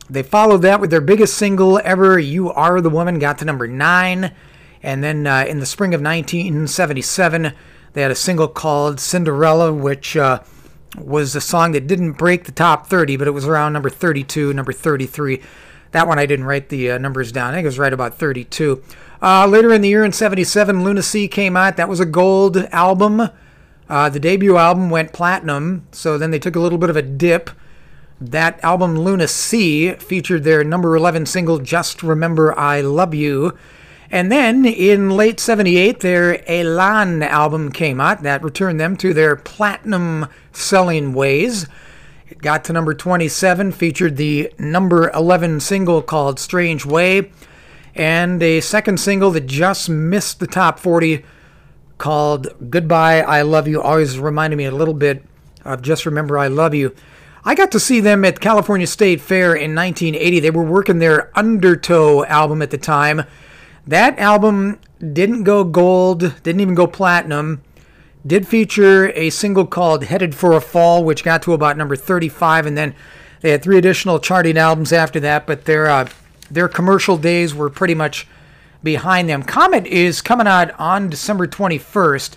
They 0.09 0.23
followed 0.23 0.63
that 0.63 0.81
with 0.81 0.91
their 0.91 1.01
biggest 1.01 1.37
single 1.37 1.81
ever, 1.85 2.19
You 2.19 2.51
Are 2.51 2.81
the 2.81 2.91
Woman, 2.91 3.19
got 3.19 3.39
to 3.39 3.45
number 3.45 3.67
9. 3.67 4.33
And 4.83 5.05
then 5.05 5.27
uh, 5.27 5.45
in 5.49 5.61
the 5.61 5.67
spring 5.67 5.95
of 5.95 6.01
1977, 6.01 7.53
they 7.93 8.03
had 8.03 8.11
a 8.11 8.17
single 8.17 8.49
called 8.49 8.99
Cinderella, 8.99 9.73
which 9.73 10.17
uh, 10.17 10.41
was 10.99 11.37
a 11.37 11.41
song 11.41 11.73
that 11.73 11.87
didn't 11.87 12.13
break 12.13 12.45
the 12.45 12.53
top 12.53 12.87
30, 12.87 13.17
but 13.17 13.29
it 13.29 13.33
was 13.33 13.47
around 13.47 13.73
number 13.73 13.91
32, 13.91 14.53
number 14.53 14.73
33. 14.73 15.43
That 15.93 16.07
one 16.07 16.19
I 16.19 16.27
didn't 16.27 16.47
write 16.47 16.69
the 16.69 16.93
uh, 16.93 16.99
numbers 16.99 17.33
down. 17.33 17.53
I 17.53 17.57
think 17.57 17.65
it 17.65 17.69
was 17.69 17.79
right 17.79 17.93
about 17.93 18.15
32. 18.15 18.83
Uh, 19.23 19.47
later 19.47 19.73
in 19.73 19.81
the 19.81 19.89
year 19.89 20.05
in 20.05 20.13
77, 20.13 20.83
Lunacy 20.83 21.29
came 21.29 21.57
out. 21.57 21.77
That 21.77 21.89
was 21.89 22.01
a 22.01 22.07
gold 22.07 22.57
album. 22.73 23.29
Uh, 23.91 24.09
the 24.09 24.21
debut 24.21 24.57
album 24.57 24.89
went 24.89 25.13
platinum, 25.13 25.85
so 25.91 26.17
then 26.17 26.31
they 26.31 26.39
took 26.39 26.55
a 26.55 26.61
little 26.61 26.79
bit 26.79 26.91
of 26.91 26.97
a 26.97 27.03
dip. 27.03 27.51
That 28.21 28.63
album, 28.63 28.95
Luna 28.95 29.25
Lunacy, 29.25 29.95
featured 29.95 30.45
their 30.45 30.63
number 30.63 30.95
11 30.95 31.27
single, 31.27 31.59
Just 31.59 32.05
Remember 32.05 32.57
I 32.57 32.83
Love 32.83 33.15
You. 33.15 33.59
And 34.09 34.31
then 34.31 34.65
in 34.65 35.11
late 35.11 35.41
78, 35.41 36.01
their 36.01 36.49
Elan 36.49 37.25
album 37.25 37.73
came 37.73 38.01
out. 38.01 38.23
That 38.23 38.45
returned 38.45 38.79
them 38.79 38.97
to 38.99 39.13
their 39.13 39.35
platinum 39.35 40.29
selling 40.53 41.13
ways. 41.13 41.67
It 42.29 42.39
got 42.39 42.63
to 42.67 42.73
number 42.73 42.95
27, 42.95 43.73
featured 43.73 44.17
the 44.17 44.53
number 44.57 45.11
11 45.11 45.59
single 45.59 46.01
called 46.01 46.39
Strange 46.39 46.87
Way, 46.87 47.33
and 47.97 48.41
a 48.41 48.61
second 48.61 49.01
single 49.01 49.33
that 49.33 49.47
just 49.47 49.89
missed 49.89 50.39
the 50.39 50.47
top 50.47 50.79
40 50.79 51.25
called 52.01 52.49
Goodbye, 52.71 53.21
I 53.21 53.43
Love 53.43 53.69
You. 53.69 53.81
Always 53.81 54.19
reminded 54.19 54.57
me 54.57 54.65
a 54.65 54.73
little 54.73 54.95
bit 54.95 55.25
of 55.65 55.83
Just 55.83 56.07
Remember 56.07 56.37
I 56.37 56.49
Love 56.49 56.75
You. 56.75 56.97
I 57.45 57.55
got 57.55 57.71
to 57.73 57.81
see 57.81 58.01
them 58.01 58.25
at 58.25 58.41
California 58.41 58.87
State 58.87 59.21
Fair 59.21 59.55
in 59.55 59.75
1980. 59.75 60.41
They 60.41 60.51
were 60.51 60.65
working 60.65 60.99
their 60.99 61.31
Undertow 61.39 62.25
album 62.25 62.61
at 62.61 62.71
the 62.71 62.79
time. 62.79 63.23
That 63.87 64.19
album 64.19 64.81
didn't 64.99 65.45
go 65.45 65.63
gold, 65.63 66.35
didn't 66.43 66.61
even 66.61 66.75
go 66.75 66.87
platinum. 66.87 67.63
Did 68.27 68.49
feature 68.49 69.11
a 69.15 69.31
single 69.31 69.67
called 69.67 70.05
Headed 70.05 70.35
for 70.35 70.53
a 70.53 70.61
Fall, 70.61 71.05
which 71.05 71.25
got 71.25 71.43
to 71.43 71.53
about 71.53 71.77
number 71.77 71.97
35, 71.97 72.67
and 72.67 72.77
then 72.77 72.95
they 73.41 73.51
had 73.51 73.63
three 73.63 73.79
additional 73.79 74.19
charting 74.19 74.59
albums 74.59 74.93
after 74.93 75.21
that, 75.21 75.47
but 75.47 75.65
their, 75.65 75.89
uh, 75.89 76.09
their 76.51 76.69
commercial 76.69 77.17
days 77.17 77.55
were 77.55 77.71
pretty 77.71 77.95
much 77.95 78.27
behind 78.83 79.29
them. 79.29 79.43
Comet 79.43 79.87
is 79.87 80.23
coming 80.23 80.47
out 80.47 80.71
on 80.79 81.11
December 81.11 81.47
21st. 81.47 82.37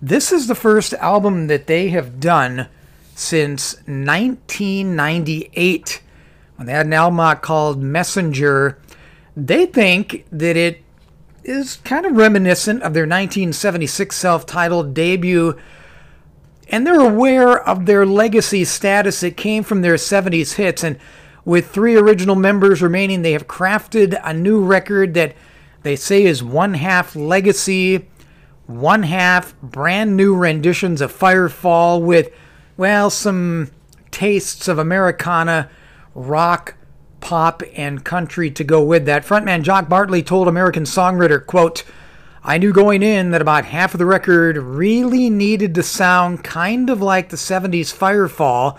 This 0.00 0.32
is 0.32 0.46
the 0.46 0.54
first 0.54 0.92
album 0.94 1.48
that 1.48 1.66
they 1.66 1.88
have 1.88 2.20
done 2.20 2.68
since 3.14 3.74
1998 3.86 6.02
when 6.56 6.66
they 6.66 6.72
had 6.72 6.86
an 6.86 6.92
album 6.92 7.36
called 7.40 7.82
Messenger. 7.82 8.78
They 9.36 9.66
think 9.66 10.24
that 10.30 10.56
it 10.56 10.82
is 11.44 11.76
kind 11.76 12.06
of 12.06 12.16
reminiscent 12.16 12.82
of 12.82 12.94
their 12.94 13.04
1976 13.04 14.14
self 14.14 14.46
titled 14.46 14.94
debut, 14.94 15.56
and 16.68 16.86
they're 16.86 17.00
aware 17.00 17.60
of 17.60 17.86
their 17.86 18.04
legacy 18.04 18.64
status 18.64 19.20
that 19.20 19.36
came 19.36 19.62
from 19.62 19.82
their 19.82 19.94
70s 19.94 20.54
hits. 20.54 20.84
And 20.84 20.98
with 21.44 21.70
three 21.70 21.96
original 21.96 22.36
members 22.36 22.82
remaining, 22.82 23.22
they 23.22 23.32
have 23.32 23.48
crafted 23.48 24.20
a 24.22 24.34
new 24.34 24.62
record 24.62 25.14
that 25.14 25.34
they 25.82 25.96
say 25.96 26.24
is 26.24 26.42
one 26.42 26.74
half 26.74 27.14
legacy, 27.14 28.08
one 28.66 29.04
half 29.04 29.58
brand 29.62 30.16
new 30.16 30.34
renditions 30.34 31.00
of 31.00 31.16
Firefall 31.16 32.02
with, 32.02 32.30
well, 32.76 33.10
some 33.10 33.70
tastes 34.10 34.68
of 34.68 34.78
Americana, 34.78 35.70
rock, 36.14 36.74
pop, 37.20 37.62
and 37.74 38.04
country 38.04 38.50
to 38.50 38.64
go 38.64 38.82
with 38.82 39.06
that. 39.06 39.24
Frontman 39.24 39.62
Jock 39.62 39.88
Bartley 39.88 40.22
told 40.22 40.48
American 40.48 40.84
Songwriter, 40.84 41.44
quote, 41.44 41.84
I 42.42 42.58
knew 42.58 42.72
going 42.72 43.02
in 43.02 43.32
that 43.32 43.42
about 43.42 43.64
half 43.64 43.94
of 43.94 43.98
the 43.98 44.06
record 44.06 44.56
really 44.56 45.28
needed 45.28 45.74
to 45.74 45.82
sound 45.82 46.44
kind 46.44 46.88
of 46.88 47.02
like 47.02 47.28
the 47.28 47.36
70s 47.36 47.92
Firefall, 47.92 48.78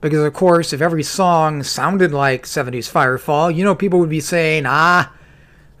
because 0.00 0.24
of 0.24 0.32
course, 0.32 0.72
if 0.72 0.80
every 0.80 1.02
song 1.02 1.62
sounded 1.62 2.12
like 2.12 2.44
70s 2.44 2.90
Firefall, 2.90 3.54
you 3.54 3.62
know, 3.64 3.74
people 3.74 3.98
would 3.98 4.08
be 4.08 4.20
saying, 4.20 4.64
ah, 4.66 5.12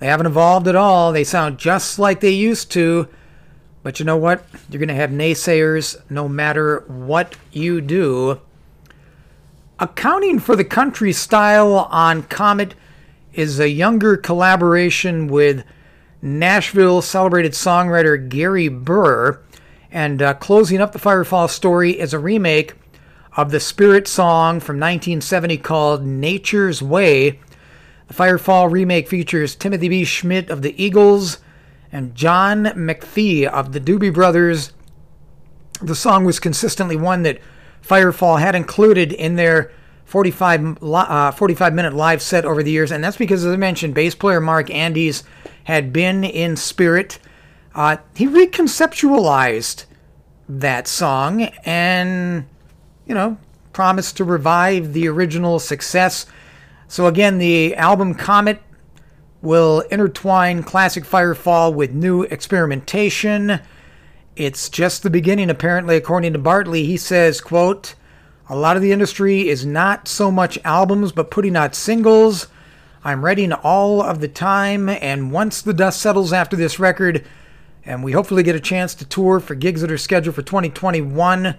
they 0.00 0.06
haven't 0.06 0.26
evolved 0.26 0.66
at 0.66 0.74
all. 0.74 1.12
They 1.12 1.24
sound 1.24 1.58
just 1.58 1.98
like 1.98 2.20
they 2.20 2.30
used 2.30 2.72
to. 2.72 3.08
But 3.82 3.98
you 3.98 4.06
know 4.06 4.16
what? 4.16 4.44
You're 4.68 4.78
going 4.78 4.88
to 4.88 4.94
have 4.94 5.10
naysayers 5.10 5.96
no 6.10 6.28
matter 6.28 6.80
what 6.88 7.36
you 7.52 7.80
do. 7.80 8.40
Accounting 9.78 10.38
for 10.38 10.56
the 10.56 10.64
country 10.64 11.12
style 11.12 11.74
on 11.90 12.24
Comet 12.24 12.74
is 13.32 13.60
a 13.60 13.68
younger 13.68 14.16
collaboration 14.16 15.28
with 15.28 15.64
Nashville 16.20 17.00
celebrated 17.00 17.52
songwriter 17.52 18.28
Gary 18.28 18.68
Burr. 18.68 19.40
And 19.90 20.22
uh, 20.22 20.34
closing 20.34 20.80
up 20.80 20.92
the 20.92 20.98
Firefall 20.98 21.48
story 21.48 21.98
is 21.98 22.12
a 22.12 22.18
remake 22.18 22.74
of 23.36 23.50
the 23.50 23.60
Spirit 23.60 24.08
song 24.08 24.60
from 24.60 24.76
1970 24.76 25.58
called 25.58 26.04
Nature's 26.04 26.82
Way. 26.82 27.40
The 28.10 28.16
Firefall 28.16 28.72
remake 28.72 29.06
features 29.06 29.54
Timothy 29.54 29.88
B. 29.88 30.02
Schmit 30.02 30.50
of 30.50 30.62
the 30.62 30.74
Eagles 30.82 31.38
and 31.92 32.12
John 32.16 32.64
McFee 32.64 33.46
of 33.46 33.72
the 33.72 33.78
Doobie 33.78 34.12
Brothers. 34.12 34.72
The 35.80 35.94
song 35.94 36.24
was 36.24 36.40
consistently 36.40 36.96
one 36.96 37.22
that 37.22 37.38
Firefall 37.86 38.40
had 38.40 38.56
included 38.56 39.12
in 39.12 39.36
their 39.36 39.70
45, 40.06 40.82
uh, 40.82 41.30
45 41.30 41.72
minute 41.72 41.94
live 41.94 42.20
set 42.20 42.44
over 42.44 42.64
the 42.64 42.72
years, 42.72 42.90
and 42.90 43.04
that's 43.04 43.16
because, 43.16 43.44
as 43.44 43.52
I 43.52 43.56
mentioned, 43.56 43.94
bass 43.94 44.16
player 44.16 44.40
Mark 44.40 44.70
Andes 44.70 45.22
had 45.62 45.92
been 45.92 46.24
in 46.24 46.56
spirit. 46.56 47.20
Uh, 47.76 47.98
he 48.16 48.26
reconceptualized 48.26 49.84
that 50.48 50.88
song 50.88 51.42
and, 51.64 52.44
you 53.06 53.14
know, 53.14 53.38
promised 53.72 54.16
to 54.16 54.24
revive 54.24 54.94
the 54.94 55.06
original 55.06 55.60
success. 55.60 56.26
So, 56.90 57.06
again, 57.06 57.38
the 57.38 57.76
album 57.76 58.14
Comet 58.14 58.60
will 59.42 59.82
intertwine 59.92 60.64
classic 60.64 61.04
Firefall 61.04 61.72
with 61.72 61.92
new 61.92 62.22
experimentation. 62.22 63.60
It's 64.34 64.68
just 64.68 65.04
the 65.04 65.08
beginning, 65.08 65.50
apparently, 65.50 65.94
according 65.94 66.32
to 66.32 66.40
Bartley. 66.40 66.86
He 66.86 66.96
says, 66.96 67.40
quote, 67.40 67.94
a 68.48 68.56
lot 68.56 68.74
of 68.74 68.82
the 68.82 68.90
industry 68.90 69.48
is 69.48 69.64
not 69.64 70.08
so 70.08 70.32
much 70.32 70.58
albums, 70.64 71.12
but 71.12 71.30
putting 71.30 71.54
out 71.54 71.76
singles. 71.76 72.48
I'm 73.04 73.24
writing 73.24 73.52
all 73.52 74.02
of 74.02 74.18
the 74.18 74.26
time, 74.26 74.88
and 74.88 75.30
once 75.30 75.62
the 75.62 75.72
dust 75.72 76.02
settles 76.02 76.32
after 76.32 76.56
this 76.56 76.80
record, 76.80 77.24
and 77.84 78.02
we 78.02 78.10
hopefully 78.10 78.42
get 78.42 78.56
a 78.56 78.60
chance 78.60 78.96
to 78.96 79.04
tour 79.04 79.38
for 79.38 79.54
gigs 79.54 79.82
that 79.82 79.92
are 79.92 79.96
scheduled 79.96 80.34
for 80.34 80.42
2021, 80.42 81.54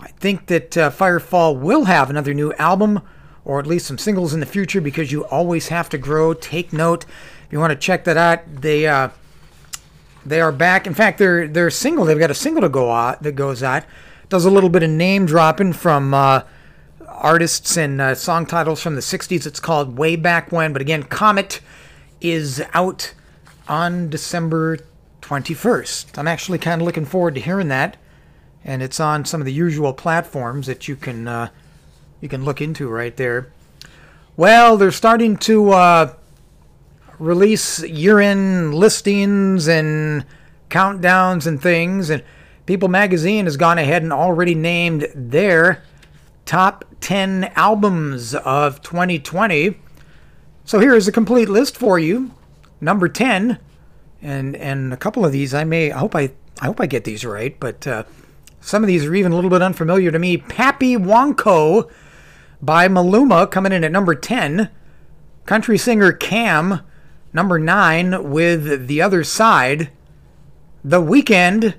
I 0.00 0.08
think 0.20 0.46
that 0.46 0.78
uh, 0.78 0.90
Firefall 0.92 1.58
will 1.58 1.86
have 1.86 2.08
another 2.08 2.32
new 2.32 2.52
album 2.52 3.02
or 3.44 3.58
at 3.58 3.66
least 3.66 3.86
some 3.86 3.98
singles 3.98 4.34
in 4.34 4.40
the 4.40 4.46
future 4.46 4.80
because 4.80 5.12
you 5.12 5.24
always 5.26 5.68
have 5.68 5.88
to 5.90 5.98
grow. 5.98 6.34
Take 6.34 6.72
note. 6.72 7.04
If 7.04 7.52
you 7.52 7.58
want 7.58 7.72
to 7.72 7.78
check 7.78 8.04
that 8.04 8.16
out, 8.16 8.40
they 8.62 8.86
uh, 8.86 9.10
they 10.24 10.40
are 10.40 10.52
back. 10.52 10.86
In 10.86 10.94
fact, 10.94 11.18
they're 11.18 11.48
they're 11.48 11.70
single. 11.70 12.04
They've 12.04 12.18
got 12.18 12.30
a 12.30 12.34
single 12.34 12.62
to 12.62 12.68
go 12.68 12.90
out 12.90 13.22
that 13.22 13.32
goes 13.32 13.62
out. 13.62 13.84
Does 14.28 14.44
a 14.44 14.50
little 14.50 14.70
bit 14.70 14.82
of 14.82 14.90
name 14.90 15.26
dropping 15.26 15.72
from 15.72 16.14
uh, 16.14 16.42
artists 17.06 17.76
and 17.76 18.00
uh, 18.00 18.14
song 18.14 18.46
titles 18.46 18.82
from 18.82 18.94
the 18.94 19.00
'60s. 19.00 19.46
It's 19.46 19.60
called 19.60 19.98
Way 19.98 20.16
Back 20.16 20.52
When. 20.52 20.72
But 20.72 20.82
again, 20.82 21.02
Comet 21.02 21.60
is 22.20 22.62
out 22.74 23.14
on 23.68 24.10
December 24.10 24.78
21st. 25.22 26.18
I'm 26.18 26.28
actually 26.28 26.58
kind 26.58 26.80
of 26.80 26.86
looking 26.86 27.04
forward 27.04 27.34
to 27.36 27.40
hearing 27.40 27.68
that, 27.68 27.96
and 28.64 28.82
it's 28.82 29.00
on 29.00 29.24
some 29.24 29.40
of 29.40 29.44
the 29.44 29.52
usual 29.52 29.92
platforms 29.92 30.66
that 30.66 30.88
you 30.88 30.96
can 30.96 31.26
uh, 31.26 31.48
you 32.20 32.28
can 32.28 32.44
look 32.44 32.60
into 32.60 32.88
right 32.88 33.16
there. 33.16 33.52
Well, 34.36 34.76
they're 34.76 34.90
starting 34.90 35.36
to 35.38 35.70
uh, 35.70 36.14
release 37.18 37.82
year-end 37.82 38.74
listings 38.74 39.68
and 39.68 40.24
countdowns 40.70 41.46
and 41.46 41.60
things, 41.60 42.10
and 42.10 42.22
People 42.66 42.88
Magazine 42.88 43.46
has 43.46 43.56
gone 43.56 43.78
ahead 43.78 44.02
and 44.02 44.12
already 44.12 44.54
named 44.54 45.08
their 45.14 45.82
top 46.44 46.84
10 47.00 47.52
albums 47.56 48.34
of 48.34 48.80
2020. 48.82 49.76
So 50.64 50.78
here 50.78 50.94
is 50.94 51.08
a 51.08 51.12
complete 51.12 51.48
list 51.48 51.76
for 51.76 51.98
you. 51.98 52.32
Number 52.80 53.08
10, 53.08 53.58
and 54.22 54.56
and 54.56 54.92
a 54.92 54.96
couple 54.96 55.24
of 55.24 55.32
these 55.32 55.52
I 55.52 55.64
may 55.64 55.92
I 55.92 55.98
hope 55.98 56.14
I 56.14 56.30
I 56.60 56.66
hope 56.66 56.80
I 56.80 56.86
get 56.86 57.04
these 57.04 57.24
right, 57.24 57.58
but 57.58 57.86
uh, 57.86 58.04
some 58.60 58.82
of 58.82 58.86
these 58.86 59.04
are 59.04 59.14
even 59.14 59.32
a 59.32 59.34
little 59.34 59.50
bit 59.50 59.62
unfamiliar 59.62 60.10
to 60.10 60.18
me. 60.18 60.38
Papi 60.38 60.96
Juancho 60.96 61.90
by 62.62 62.88
Maluma 62.88 63.50
coming 63.50 63.72
in 63.72 63.84
at 63.84 63.92
number 63.92 64.14
10. 64.14 64.70
Country 65.46 65.78
singer 65.78 66.12
Cam, 66.12 66.80
number 67.32 67.58
9, 67.58 68.30
with 68.30 68.86
The 68.86 69.02
Other 69.02 69.24
Side. 69.24 69.90
The 70.84 71.00
Weeknd, 71.00 71.60
going 71.60 71.74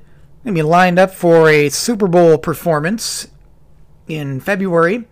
to 0.46 0.52
be 0.54 0.62
lined 0.62 1.00
up 1.00 1.12
for 1.12 1.50
a 1.50 1.70
Super 1.70 2.08
Bowl 2.08 2.38
performance 2.38 3.28
in 4.08 4.40
February. 4.40 5.08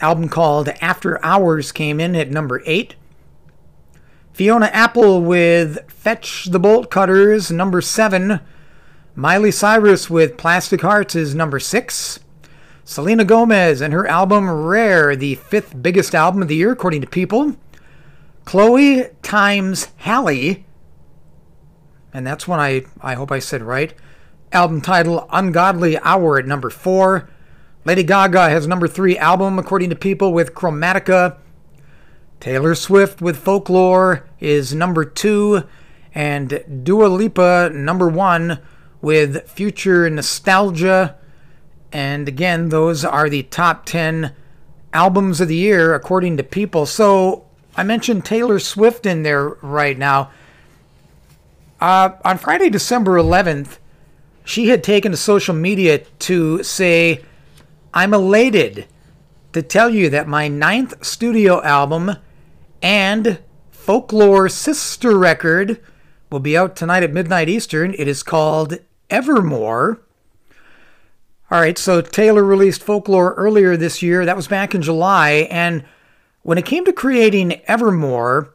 Album 0.00 0.28
called 0.28 0.68
After 0.80 1.24
Hours 1.24 1.72
came 1.72 2.00
in 2.00 2.16
at 2.16 2.30
number 2.30 2.62
8. 2.66 2.94
Fiona 4.32 4.66
Apple 4.66 5.20
with 5.20 5.78
Fetch 5.90 6.46
the 6.46 6.58
Bolt 6.58 6.90
Cutters, 6.90 7.50
number 7.50 7.80
7. 7.80 8.40
Miley 9.14 9.50
Cyrus 9.50 10.08
with 10.08 10.38
Plastic 10.38 10.80
Hearts 10.80 11.14
is 11.14 11.34
number 11.34 11.60
6. 11.60 12.18
Selena 12.84 13.24
Gomez 13.24 13.80
and 13.80 13.92
her 13.92 14.06
album 14.06 14.50
Rare, 14.50 15.14
the 15.14 15.36
fifth 15.36 15.80
biggest 15.80 16.14
album 16.14 16.42
of 16.42 16.48
the 16.48 16.56
year, 16.56 16.72
according 16.72 17.00
to 17.00 17.06
People. 17.06 17.56
Chloe 18.44 19.04
times 19.22 19.88
Halle, 19.98 20.64
and 22.12 22.26
that's 22.26 22.48
one 22.48 22.58
I, 22.58 22.84
I 23.00 23.14
hope 23.14 23.30
I 23.30 23.38
said 23.38 23.62
right. 23.62 23.94
Album 24.50 24.80
title 24.80 25.28
Ungodly 25.30 25.96
Hour 25.98 26.38
at 26.38 26.46
number 26.46 26.70
four. 26.70 27.30
Lady 27.84 28.02
Gaga 28.02 28.50
has 28.50 28.66
number 28.66 28.86
three 28.86 29.16
album, 29.16 29.58
according 29.58 29.90
to 29.90 29.96
People, 29.96 30.32
with 30.32 30.54
Chromatica. 30.54 31.38
Taylor 32.40 32.74
Swift 32.74 33.22
with 33.22 33.38
Folklore 33.38 34.28
is 34.40 34.74
number 34.74 35.04
two. 35.04 35.62
And 36.14 36.82
Dua 36.84 37.06
Lipa, 37.06 37.70
number 37.72 38.08
one, 38.08 38.58
with 39.00 39.48
Future 39.48 40.10
Nostalgia. 40.10 41.16
And 41.92 42.26
again, 42.26 42.70
those 42.70 43.04
are 43.04 43.28
the 43.28 43.42
top 43.44 43.84
10 43.84 44.34
albums 44.92 45.40
of 45.40 45.48
the 45.48 45.56
year 45.56 45.94
according 45.94 46.36
to 46.38 46.42
people. 46.42 46.86
So 46.86 47.44
I 47.76 47.82
mentioned 47.82 48.24
Taylor 48.24 48.58
Swift 48.58 49.06
in 49.06 49.22
there 49.22 49.48
right 49.62 49.96
now. 49.96 50.30
Uh, 51.80 52.10
on 52.24 52.38
Friday, 52.38 52.70
December 52.70 53.12
11th, 53.18 53.78
she 54.44 54.68
had 54.68 54.82
taken 54.84 55.12
to 55.12 55.16
social 55.16 55.54
media 55.54 55.98
to 56.20 56.62
say, 56.62 57.22
I'm 57.92 58.14
elated 58.14 58.86
to 59.52 59.62
tell 59.62 59.90
you 59.90 60.08
that 60.10 60.28
my 60.28 60.48
ninth 60.48 61.04
studio 61.04 61.62
album 61.62 62.16
and 62.80 63.38
folklore 63.70 64.48
sister 64.48 65.18
record 65.18 65.80
will 66.30 66.40
be 66.40 66.56
out 66.56 66.74
tonight 66.74 67.02
at 67.02 67.12
midnight 67.12 67.48
Eastern. 67.48 67.94
It 67.98 68.08
is 68.08 68.22
called 68.22 68.78
Evermore. 69.10 70.00
All 71.52 71.60
right, 71.60 71.76
so 71.76 72.00
Taylor 72.00 72.42
released 72.42 72.82
Folklore 72.82 73.34
earlier 73.34 73.76
this 73.76 74.00
year. 74.00 74.24
That 74.24 74.36
was 74.36 74.48
back 74.48 74.74
in 74.74 74.80
July. 74.80 75.46
And 75.50 75.84
when 76.40 76.56
it 76.56 76.64
came 76.64 76.86
to 76.86 76.94
creating 76.94 77.60
Evermore, 77.66 78.54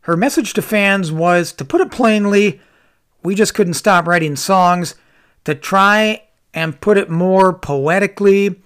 her 0.00 0.16
message 0.16 0.54
to 0.54 0.62
fans 0.62 1.12
was 1.12 1.52
to 1.52 1.64
put 1.66 1.82
it 1.82 1.90
plainly, 1.90 2.58
we 3.22 3.34
just 3.34 3.52
couldn't 3.52 3.74
stop 3.74 4.06
writing 4.06 4.34
songs. 4.34 4.94
To 5.44 5.54
try 5.54 6.22
and 6.54 6.80
put 6.80 6.96
it 6.96 7.10
more 7.10 7.52
poetically, 7.52 8.46
it 8.46 8.56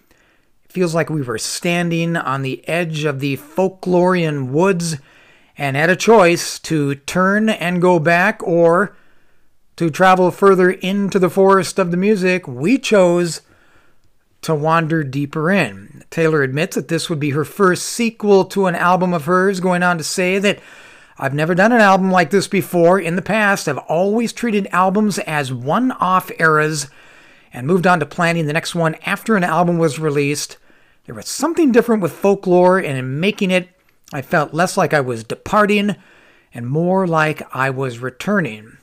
feels 0.68 0.94
like 0.94 1.10
we 1.10 1.22
were 1.22 1.36
standing 1.36 2.16
on 2.16 2.42
the 2.42 2.66
edge 2.68 3.02
of 3.02 3.18
the 3.18 3.36
folklorian 3.36 4.50
woods 4.50 4.98
and 5.58 5.76
had 5.76 5.90
a 5.90 5.96
choice 5.96 6.60
to 6.60 6.94
turn 6.94 7.48
and 7.48 7.82
go 7.82 7.98
back 7.98 8.44
or 8.44 8.96
to 9.74 9.90
travel 9.90 10.30
further 10.30 10.70
into 10.70 11.18
the 11.18 11.28
forest 11.28 11.80
of 11.80 11.90
the 11.90 11.96
music. 11.96 12.46
We 12.46 12.78
chose 12.78 13.40
to 14.42 14.54
wander 14.54 15.02
deeper 15.02 15.50
in. 15.50 16.04
Taylor 16.10 16.42
admits 16.42 16.76
that 16.76 16.88
this 16.88 17.08
would 17.08 17.20
be 17.20 17.30
her 17.30 17.44
first 17.44 17.84
sequel 17.84 18.44
to 18.46 18.66
an 18.66 18.74
album 18.74 19.14
of 19.14 19.24
hers, 19.24 19.60
going 19.60 19.82
on 19.82 19.98
to 19.98 20.04
say 20.04 20.38
that 20.38 20.58
I've 21.18 21.34
never 21.34 21.54
done 21.54 21.72
an 21.72 21.80
album 21.80 22.10
like 22.10 22.30
this 22.30 22.48
before. 22.48 22.98
In 22.98 23.16
the 23.16 23.22
past, 23.22 23.68
I've 23.68 23.78
always 23.78 24.32
treated 24.32 24.66
albums 24.72 25.18
as 25.20 25.52
one 25.52 25.92
off 25.92 26.30
eras 26.40 26.90
and 27.52 27.66
moved 27.66 27.86
on 27.86 28.00
to 28.00 28.06
planning 28.06 28.46
the 28.46 28.52
next 28.52 28.74
one 28.74 28.96
after 29.06 29.36
an 29.36 29.44
album 29.44 29.78
was 29.78 29.98
released. 29.98 30.58
There 31.06 31.14
was 31.14 31.28
something 31.28 31.70
different 31.70 32.02
with 32.02 32.12
folklore, 32.12 32.78
and 32.78 32.98
in 32.98 33.20
making 33.20 33.50
it, 33.50 33.68
I 34.12 34.22
felt 34.22 34.54
less 34.54 34.76
like 34.76 34.92
I 34.92 35.00
was 35.00 35.24
departing 35.24 35.96
and 36.54 36.66
more 36.66 37.06
like 37.06 37.42
I 37.54 37.70
was 37.70 37.98
returning. 37.98 38.78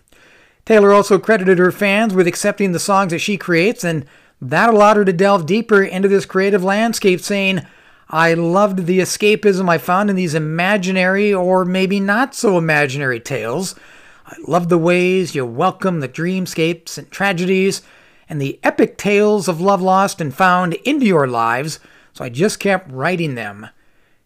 Taylor 0.65 0.93
also 0.93 1.19
credited 1.19 1.57
her 1.57 1.71
fans 1.71 2.13
with 2.13 2.27
accepting 2.27 2.71
the 2.71 2.79
songs 2.79 3.11
that 3.11 3.19
she 3.19 3.37
creates 3.37 3.83
and 3.83 4.05
that 4.41 4.69
allowed 4.69 4.97
her 4.97 5.05
to 5.05 5.13
delve 5.13 5.45
deeper 5.45 5.83
into 5.83 6.07
this 6.07 6.25
creative 6.25 6.63
landscape, 6.63 7.21
saying, 7.21 7.65
I 8.09 8.33
loved 8.33 8.85
the 8.85 8.99
escapism 8.99 9.69
I 9.69 9.77
found 9.77 10.09
in 10.09 10.15
these 10.15 10.33
imaginary 10.33 11.33
or 11.33 11.65
maybe 11.65 11.99
not 11.99 12.33
so 12.33 12.57
imaginary 12.57 13.19
tales. 13.19 13.75
I 14.25 14.35
loved 14.47 14.69
the 14.69 14.77
ways 14.77 15.35
you 15.35 15.45
welcome 15.45 15.99
the 15.99 16.09
dreamscapes 16.09 16.97
and 16.97 17.11
tragedies 17.11 17.81
and 18.27 18.41
the 18.41 18.59
epic 18.63 18.97
tales 18.97 19.47
of 19.47 19.59
love 19.59 19.81
lost 19.81 20.21
and 20.21 20.33
found 20.33 20.75
into 20.85 21.05
your 21.05 21.27
lives, 21.27 21.79
so 22.13 22.23
I 22.23 22.29
just 22.29 22.59
kept 22.59 22.91
writing 22.91 23.35
them. 23.35 23.67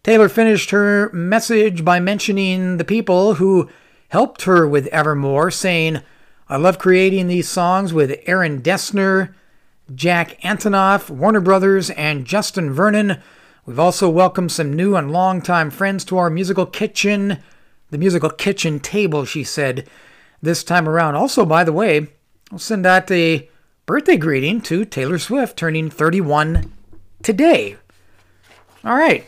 Taylor 0.03 0.27
finished 0.29 0.72
her 0.72 1.10
message 1.13 1.86
by 1.86 2.00
mentioning 2.00 2.77
the 2.77 2.84
people 2.84 3.36
who 3.36 3.70
helped 4.10 4.43
her 4.43 4.67
with 4.67 4.88
Evermore, 4.88 5.50
saying, 5.51 6.01
I 6.50 6.58
love 6.58 6.77
creating 6.77 7.27
these 7.27 7.48
songs 7.48 7.93
with 7.93 8.20
Aaron 8.25 8.62
Dessner, 8.62 9.34
Jack 9.95 10.39
Antonoff, 10.41 11.09
Warner 11.09 11.41
Brothers, 11.41 11.89
and 11.91 12.25
Justin 12.25 12.71
Vernon. 12.71 13.21
We've 13.65 13.79
also 13.79 14.09
welcomed 14.09 14.51
some 14.51 14.73
new 14.73 14.95
and 14.95 15.12
longtime 15.12 15.71
friends 15.71 16.03
to 16.05 16.17
our 16.17 16.29
musical 16.29 16.65
kitchen, 16.65 17.39
the 17.89 17.97
musical 17.97 18.29
kitchen 18.29 18.79
table, 18.79 19.25
she 19.25 19.43
said, 19.43 19.89
this 20.41 20.63
time 20.63 20.88
around. 20.88 21.15
Also, 21.15 21.45
by 21.45 21.63
the 21.63 21.73
way, 21.73 22.07
I'll 22.51 22.59
send 22.59 22.85
out 22.85 23.09
a 23.09 23.50
birthday 23.85 24.17
greeting 24.17 24.62
to 24.62 24.85
Taylor 24.85 25.17
Swift, 25.17 25.57
turning 25.57 25.89
31 25.89 26.72
today. 27.22 27.77
All 28.83 28.96
right. 28.96 29.25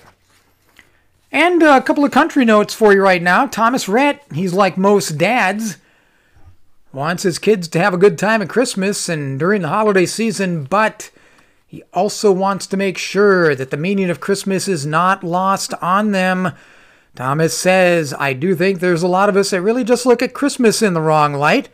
And 1.32 1.64
a 1.64 1.82
couple 1.82 2.06
of 2.06 2.12
country 2.12 2.46
notes 2.46 2.74
for 2.74 2.94
you 2.94 3.02
right 3.02 3.22
now. 3.22 3.46
Thomas 3.46 3.90
Rhett, 3.90 4.24
he's 4.34 4.54
like 4.54 4.78
most 4.78 5.18
dads 5.18 5.78
wants 6.96 7.24
his 7.24 7.38
kids 7.38 7.68
to 7.68 7.80
have 7.80 7.94
a 7.94 7.98
good 7.98 8.18
time 8.18 8.42
at 8.42 8.50
Christmas 8.50 9.10
and 9.10 9.38
during 9.38 9.62
the 9.62 9.68
holiday 9.68 10.06
season, 10.06 10.64
but 10.64 11.12
he 11.68 11.84
also 11.94 12.32
wants 12.32 12.66
to 12.68 12.78
make 12.78 12.98
sure 12.98 13.54
that 13.54 13.70
the 13.70 13.78
meaning 13.78 14.10
of 14.10 14.22
Christmas 14.22 14.68
is 14.68 14.86
not 14.86 15.24
lost 15.24 15.74
on 15.82 16.12
them. 16.12 16.54
Thomas 17.14 17.58
says, 17.58 18.14
I 18.18 18.34
do 18.34 18.56
think 18.56 18.80
there's 18.80 19.04
a 19.04 19.08
lot 19.08 19.30
of 19.30 19.36
us 19.36 19.50
that 19.50 19.62
really 19.62 19.84
just 19.84 20.06
look 20.06 20.22
at 20.22 20.34
Christmas 20.34 20.82
in 20.82 20.94
the 20.94 21.02
wrong 21.02 21.34
light. 21.34 21.70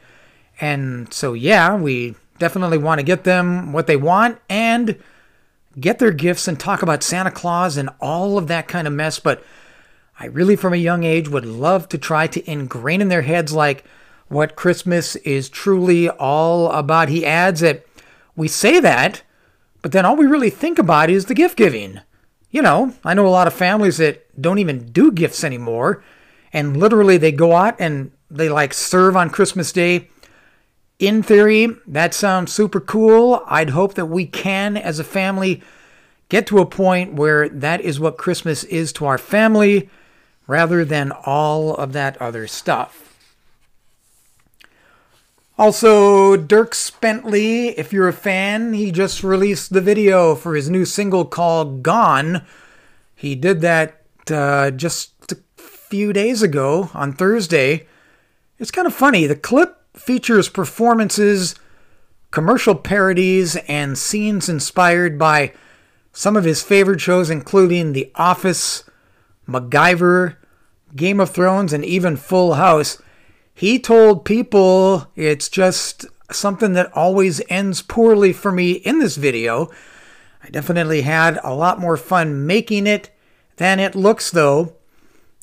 And 0.60 1.14
so, 1.14 1.34
yeah, 1.34 1.76
we 1.76 2.16
definitely 2.40 2.80
want 2.80 3.00
to 3.00 3.06
get 3.06 3.24
them 3.24 3.74
what 3.74 3.88
they 3.88 3.96
want 3.96 4.40
and 4.50 4.98
get 5.80 6.00
their 6.00 6.12
gifts 6.12 6.48
and 6.48 6.60
talk 6.60 6.82
about 6.82 7.04
Santa 7.04 7.32
Claus 7.32 7.78
and 7.78 7.90
all 8.00 8.38
of 8.38 8.48
that 8.48 8.68
kind 8.68 8.88
of 8.88 8.94
mess. 8.94 9.20
But 9.20 9.44
I 10.20 10.26
really, 10.26 10.56
from 10.56 10.74
a 10.74 10.78
young 10.78 11.04
age, 11.04 11.30
would 11.30 11.46
love 11.46 11.88
to 11.90 11.98
try 11.98 12.28
to 12.28 12.52
ingrain 12.52 13.02
in 13.02 13.10
their 13.10 13.22
heads, 13.22 13.54
like, 13.54 13.84
what 14.32 14.56
Christmas 14.56 15.17
is 15.17 15.50
truly 15.50 16.10
all 16.10 16.72
about. 16.72 17.10
He 17.10 17.26
adds 17.26 17.60
that 17.60 17.86
we 18.36 18.48
say 18.48 18.80
that, 18.80 19.24
but 19.82 19.91
then 19.91 20.06
all 20.06 20.15
we 20.15 20.26
really 20.26 20.50
think 20.50 20.80
about 20.80 21.10
is 21.10 21.26
the 21.26 21.34
gift 21.34 21.58
giving. 21.58 22.00
You 22.50 22.62
know, 22.62 22.94
I 23.04 23.13
know 23.13 23.28
a 23.28 23.30
lot 23.30 23.48
of 23.48 23.54
families 23.54 23.98
that 23.98 24.41
don't 24.41 24.60
even 24.60 24.91
do 24.91 25.12
gifts 25.12 25.44
anymore, 25.44 26.02
and 26.54 26.78
literally 26.78 27.17
they 27.17 27.34
go 27.34 27.56
out 27.56 27.76
and 27.78 28.12
they 28.30 28.48
like 28.48 28.74
serve 28.74 29.17
on 29.17 29.30
Christmas 29.30 29.74
Day. 29.74 30.10
In 30.98 31.22
theory, 31.22 31.67
that 31.86 32.13
sounds 32.13 32.54
super 32.54 32.80
cool. 32.80 33.44
I'd 33.48 33.72
hope 33.72 33.96
that 33.96 34.06
we 34.06 34.26
can, 34.26 34.78
as 34.78 34.98
a 34.98 35.04
family, 35.04 35.62
get 36.30 36.48
to 36.48 36.60
a 36.60 36.65
point 36.65 37.15
where 37.15 37.50
that 37.50 37.82
is 37.82 38.00
what 38.00 38.17
Christmas 38.17 38.63
is 38.63 38.94
to 38.94 39.06
our 39.06 39.17
family 39.17 39.89
rather 40.48 40.86
than 40.86 41.12
all 41.26 41.76
of 41.76 41.91
that 41.94 42.22
other 42.22 42.48
stuff. 42.48 43.11
Also, 45.58 46.38
Dierks 46.38 47.00
Bentley, 47.00 47.70
if 47.78 47.92
you're 47.94 48.08
a 48.08 48.14
fan, 48.14 48.74
he 48.74 48.92
just 48.92 49.24
released 49.24 49.74
the 49.74 49.82
video 49.82 50.34
for 50.36 50.56
his 50.56 50.70
new 50.70 50.86
single 50.86 51.26
called 51.26 51.84
Gone. 51.84 52.46
He 53.16 53.36
did 53.36 53.62
that 53.62 54.02
uh, 54.30 54.72
just 54.72 55.32
a 55.32 55.38
few 55.58 56.14
days 56.14 56.42
ago 56.42 56.90
on 56.94 57.14
Thursday. 57.14 57.86
It's 58.58 58.72
kind 58.72 58.88
of 58.88 58.94
funny. 58.94 59.28
The 59.28 59.36
clip 59.36 59.78
features 59.96 60.50
performances, 60.50 61.54
commercial 62.32 62.76
parodies, 62.76 63.58
and 63.68 63.98
scenes 63.98 64.50
inspired 64.50 65.20
by 65.20 65.54
some 66.14 66.36
of 66.36 66.44
his 66.44 66.64
favorite 66.64 67.02
shows, 67.02 67.30
including 67.30 67.94
The 67.94 68.12
Office, 68.16 68.84
MacGyver, 69.48 70.38
Game 70.96 71.20
of 71.20 71.30
Thrones, 71.30 71.74
and 71.74 71.86
even 71.86 72.16
Full 72.16 72.56
House. 72.56 73.02
He 73.54 73.80
told 73.80 74.26
people 74.26 75.08
it's 75.16 75.50
just 75.50 76.06
something 76.32 76.74
that 76.74 76.92
always 76.94 77.42
ends 77.50 77.82
poorly 77.82 78.34
for 78.34 78.52
me 78.52 78.72
in 78.72 79.00
this 79.00 79.18
video. 79.18 79.70
I 80.44 80.50
definitely 80.50 81.02
had 81.02 81.40
a 81.44 81.54
lot 81.54 81.80
more 81.80 81.98
fun 81.98 82.48
making 82.48 82.88
it 82.88 83.12
than 83.58 83.80
it 83.80 83.96
looks, 83.96 84.32
though. 84.32 84.74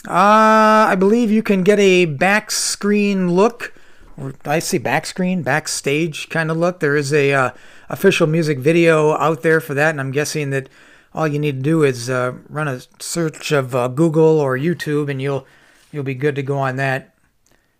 Uh, 0.07 0.88
I 0.90 0.97
believe 0.99 1.31
you 1.31 1.42
can 1.42 1.62
get 1.62 1.79
a 1.79 2.05
back 2.07 2.51
screen 2.51 3.33
look. 3.33 3.75
Or 4.16 4.35
I 4.44 4.59
see 4.59 4.79
back 4.79 5.07
screen, 5.07 5.42
backstage 5.42 6.29
kind 6.29 6.51
of 6.51 6.57
look. 6.57 6.81
There 6.81 6.97
is 6.97 7.12
a 7.12 7.33
uh, 7.33 7.51
official 7.88 8.27
music 8.27 8.59
video 8.59 9.12
out 9.12 9.42
there 9.42 9.61
for 9.61 9.75
that, 9.75 9.90
and 9.90 10.01
I'm 10.01 10.11
guessing 10.11 10.51
that 10.51 10.68
all 11.14 11.29
you 11.29 11.38
need 11.38 11.57
to 11.57 11.62
do 11.62 11.85
is 11.85 12.11
uh, 12.11 12.35
run 12.49 12.66
a 12.66 12.81
search 12.99 13.53
of 13.53 13.75
uh, 13.75 13.87
Google 13.88 14.40
or 14.40 14.59
YouTube, 14.59 15.09
and 15.09 15.23
you'll 15.23 15.47
you'll 15.92 16.03
be 16.03 16.14
good 16.14 16.35
to 16.35 16.42
go 16.42 16.59
on 16.59 16.77
that. 16.77 17.14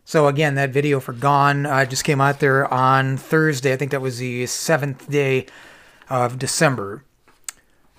So 0.09 0.27
again, 0.27 0.55
that 0.55 0.71
video 0.71 1.01
for 1.01 1.13
Gone 1.13 1.67
uh, 1.67 1.85
just 1.85 2.03
came 2.03 2.19
out 2.19 2.41
there 2.41 2.67
on 2.73 3.19
Thursday. 3.19 3.75
I 3.75 3.77
think 3.77 3.91
that 3.91 4.01
was 4.01 4.17
the 4.17 4.47
seventh 4.47 5.11
day 5.11 5.45
of 6.09 6.39
December. 6.39 7.05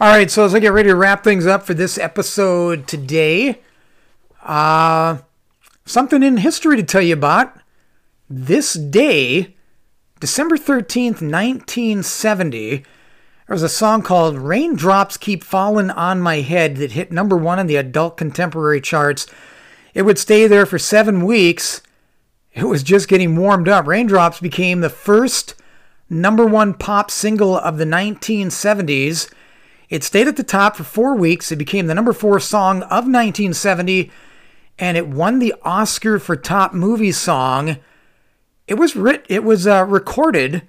All 0.02 0.10
right, 0.10 0.32
so 0.32 0.44
as 0.44 0.56
I 0.56 0.60
get 0.60 0.74
ready 0.74 0.90
to 0.90 0.96
wrap 0.96 1.24
things 1.24 1.46
up 1.46 1.68
for 1.68 1.76
this 1.76 2.00
episode 2.00 2.88
today, 2.88 3.62
uh, 4.42 5.20
something 5.86 6.24
in 6.24 6.38
history 6.38 6.78
to 6.78 6.84
tell 6.84 7.04
you 7.04 7.14
about. 7.14 7.56
This 8.28 8.74
day, 8.74 9.56
December 10.20 10.58
13th, 10.58 11.22
1970, 11.22 12.70
there 12.78 12.86
was 13.50 13.62
a 13.62 13.70
song 13.70 14.02
called 14.02 14.36
Raindrops 14.36 15.16
Keep 15.16 15.44
Falling 15.44 15.92
on 15.92 16.22
My 16.22 16.38
Head 16.38 16.78
that 16.78 16.94
hit 16.94 17.12
number 17.12 17.38
one 17.38 17.60
on 17.60 17.68
the 17.68 17.76
adult 17.76 18.18
contemporary 18.18 18.82
charts. 18.82 19.28
It 19.94 20.02
would 20.02 20.18
stay 20.18 20.48
there 20.48 20.66
for 20.66 20.80
seven 20.80 21.24
weeks 21.24 21.84
it 22.54 22.66
was 22.66 22.84
just 22.84 23.08
getting 23.08 23.36
warmed 23.36 23.70
up. 23.70 23.88
Raindrops 23.88 24.40
became 24.40 24.82
the 24.82 24.90
first 24.90 25.56
number 26.10 26.46
one 26.46 26.74
pop 26.74 27.12
single 27.12 27.58
of 27.58 27.78
the 27.78 27.86
1970s. 27.86 29.32
It 29.90 30.04
stayed 30.04 30.28
at 30.28 30.36
the 30.36 30.44
top 30.44 30.76
for 30.76 30.84
four 30.84 31.16
weeks. 31.16 31.52
It 31.52 31.58
became 31.58 31.88
the 31.88 31.96
number 31.96 32.14
four 32.14 32.40
song 32.40 32.84
of 32.84 33.06
1970, 33.06 34.12
and 34.78 34.98
it 34.98 35.08
won 35.08 35.40
the 35.40 35.54
Oscar 35.64 36.20
for 36.20 36.36
Top 36.36 36.74
Movie 36.74 37.12
Song. 37.12 37.78
It 38.68 38.76
was 38.76 38.96
writ- 38.96 39.26
it 39.30 39.44
was 39.44 39.66
uh, 39.66 39.86
recorded 39.86 40.64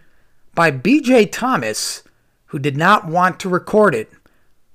by 0.54 0.70
B.J. 0.70 1.26
Thomas, 1.26 2.02
who 2.46 2.58
did 2.58 2.76
not 2.76 3.06
want 3.06 3.38
to 3.40 3.48
record 3.48 3.94
it. 3.94 4.10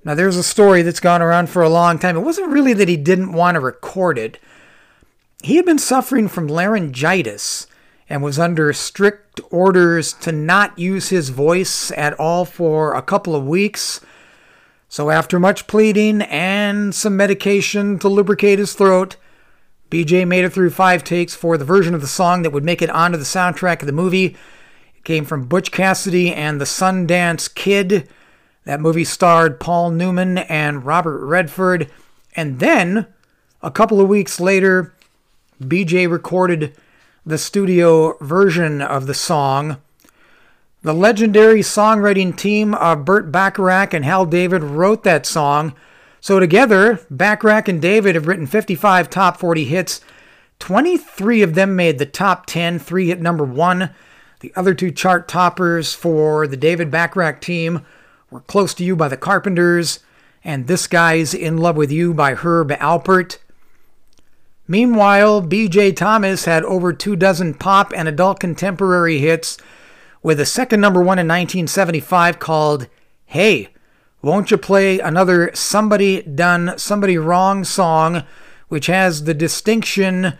Now, 0.04 0.14
there's 0.14 0.38
a 0.38 0.44
story 0.44 0.84
that's 0.84 1.00
gone 1.00 1.24
around 1.24 1.50
for 1.50 1.64
a 1.64 1.70
long 1.70 1.98
time. 1.98 2.16
It 2.16 2.22
wasn't 2.22 2.52
really 2.52 2.74
that 2.74 2.88
he 2.88 2.98
didn't 2.98 3.34
want 3.34 3.56
to 3.56 3.60
record 3.60 4.20
it. 4.20 4.40
He 5.46 5.58
had 5.58 5.66
been 5.66 5.78
suffering 5.78 6.28
from 6.28 6.48
laryngitis 6.48 7.68
and 8.10 8.24
was 8.24 8.40
under 8.40 8.74
strict 8.74 9.40
orders 9.52 10.12
to 10.14 10.32
not 10.32 10.80
use 10.80 11.10
his 11.10 11.30
voice 11.30 11.92
at 11.92 12.14
all 12.14 12.46
for 12.46 12.96
a 12.96 13.04
couple 13.04 13.36
of 13.36 13.46
weeks. 13.46 14.02
So, 14.90 15.12
after 15.12 15.40
much 15.40 15.68
pleading 15.68 16.24
and 16.24 16.96
some 16.96 17.16
medication 17.16 18.00
to 18.00 18.10
lubricate 18.10 18.58
his 18.58 18.74
throat, 18.74 19.18
BJ 19.92 20.28
made 20.28 20.46
it 20.46 20.50
through 20.50 20.72
five 20.72 21.04
takes 21.04 21.36
for 21.36 21.60
the 21.60 21.64
version 21.64 21.94
of 21.94 22.02
the 22.02 22.08
song 22.08 22.42
that 22.42 22.52
would 22.52 22.64
make 22.64 22.82
it 22.82 22.90
onto 22.90 23.20
the 23.20 23.24
soundtrack 23.24 23.82
of 23.82 23.86
the 23.86 23.92
movie. 23.92 24.36
It 24.96 25.04
came 25.04 25.26
from 25.26 25.46
Butch 25.46 25.72
Cassidy 25.72 26.34
and 26.34 26.60
the 26.60 26.66
Sundance 26.66 27.54
Kid. 27.54 28.10
That 28.64 28.82
movie 28.82 29.06
starred 29.06 29.60
Paul 29.60 29.92
Newman 29.92 30.40
and 30.40 30.84
Robert 30.88 31.24
Redford. 31.24 31.92
And 32.36 32.58
then, 32.58 33.06
a 33.62 33.70
couple 33.70 34.02
of 34.02 34.10
weeks 34.10 34.40
later, 34.40 34.92
BJ 35.62 36.10
recorded 36.10 36.76
the 37.26 37.38
studio 37.38 38.18
version 38.20 38.82
of 38.82 39.08
the 39.08 39.14
song. 39.14 39.78
The 40.84 40.94
legendary 40.94 41.62
songwriting 41.62 42.38
team 42.38 42.74
of 42.76 43.06
Burt 43.06 43.32
Bacharach 43.32 43.94
and 43.94 44.06
Hal 44.06 44.26
David 44.26 44.62
wrote 44.62 45.04
that 45.04 45.26
song. 45.26 45.74
So 46.22 46.40
together, 46.40 47.00
Bacharach 47.10 47.68
and 47.68 47.82
David 47.82 48.16
have 48.16 48.28
written 48.28 48.46
55 48.46 49.10
top 49.10 49.38
40 49.38 49.66
hits. 49.66 50.02
23 50.60 51.42
of 51.42 51.56
them 51.56 51.76
made 51.76 51.98
the 51.98 52.06
top 52.06 52.46
10, 52.46 52.80
three 52.80 53.08
hit 53.08 53.22
number 53.22 53.44
one. 53.44 53.92
The 54.42 54.54
other 54.56 54.74
two 54.74 54.92
chart 54.92 55.28
toppers 55.28 55.96
for 55.96 56.48
the 56.48 56.58
David 56.58 56.92
Bacharach 56.92 57.42
team 57.42 57.86
were 58.30 58.42
Close 58.42 58.74
to 58.76 58.84
You 58.84 58.96
by 58.96 59.08
the 59.08 59.18
Carpenters 59.18 60.00
and 60.44 60.68
This 60.68 60.86
Guy's 60.86 61.34
In 61.34 61.58
Love 61.58 61.78
with 61.78 61.92
You 61.92 62.14
by 62.14 62.36
Herb 62.36 62.70
Alpert. 62.70 63.38
Meanwhile, 64.68 65.44
BJ 65.44 65.96
Thomas 65.96 66.46
had 66.46 66.64
over 66.64 66.92
two 66.92 67.16
dozen 67.16 67.54
pop 67.54 67.94
and 67.96 68.08
adult 68.08 68.40
contemporary 68.40 69.20
hits, 69.20 69.58
with 70.24 70.40
a 70.40 70.46
second 70.46 70.82
number 70.82 71.00
one 71.00 71.20
in 71.20 71.28
1975 71.28 72.40
called 72.40 72.88
Hey, 73.26 73.70
Won't 74.24 74.50
You 74.50 74.58
Play 74.58 75.00
Another 75.00 75.52
Somebody 75.54 76.24
Done 76.24 76.80
Somebody 76.80 77.16
Wrong 77.16 77.64
song, 77.64 78.24
which 78.68 78.88
has 78.88 79.26
the 79.26 79.36
distinction 79.36 80.34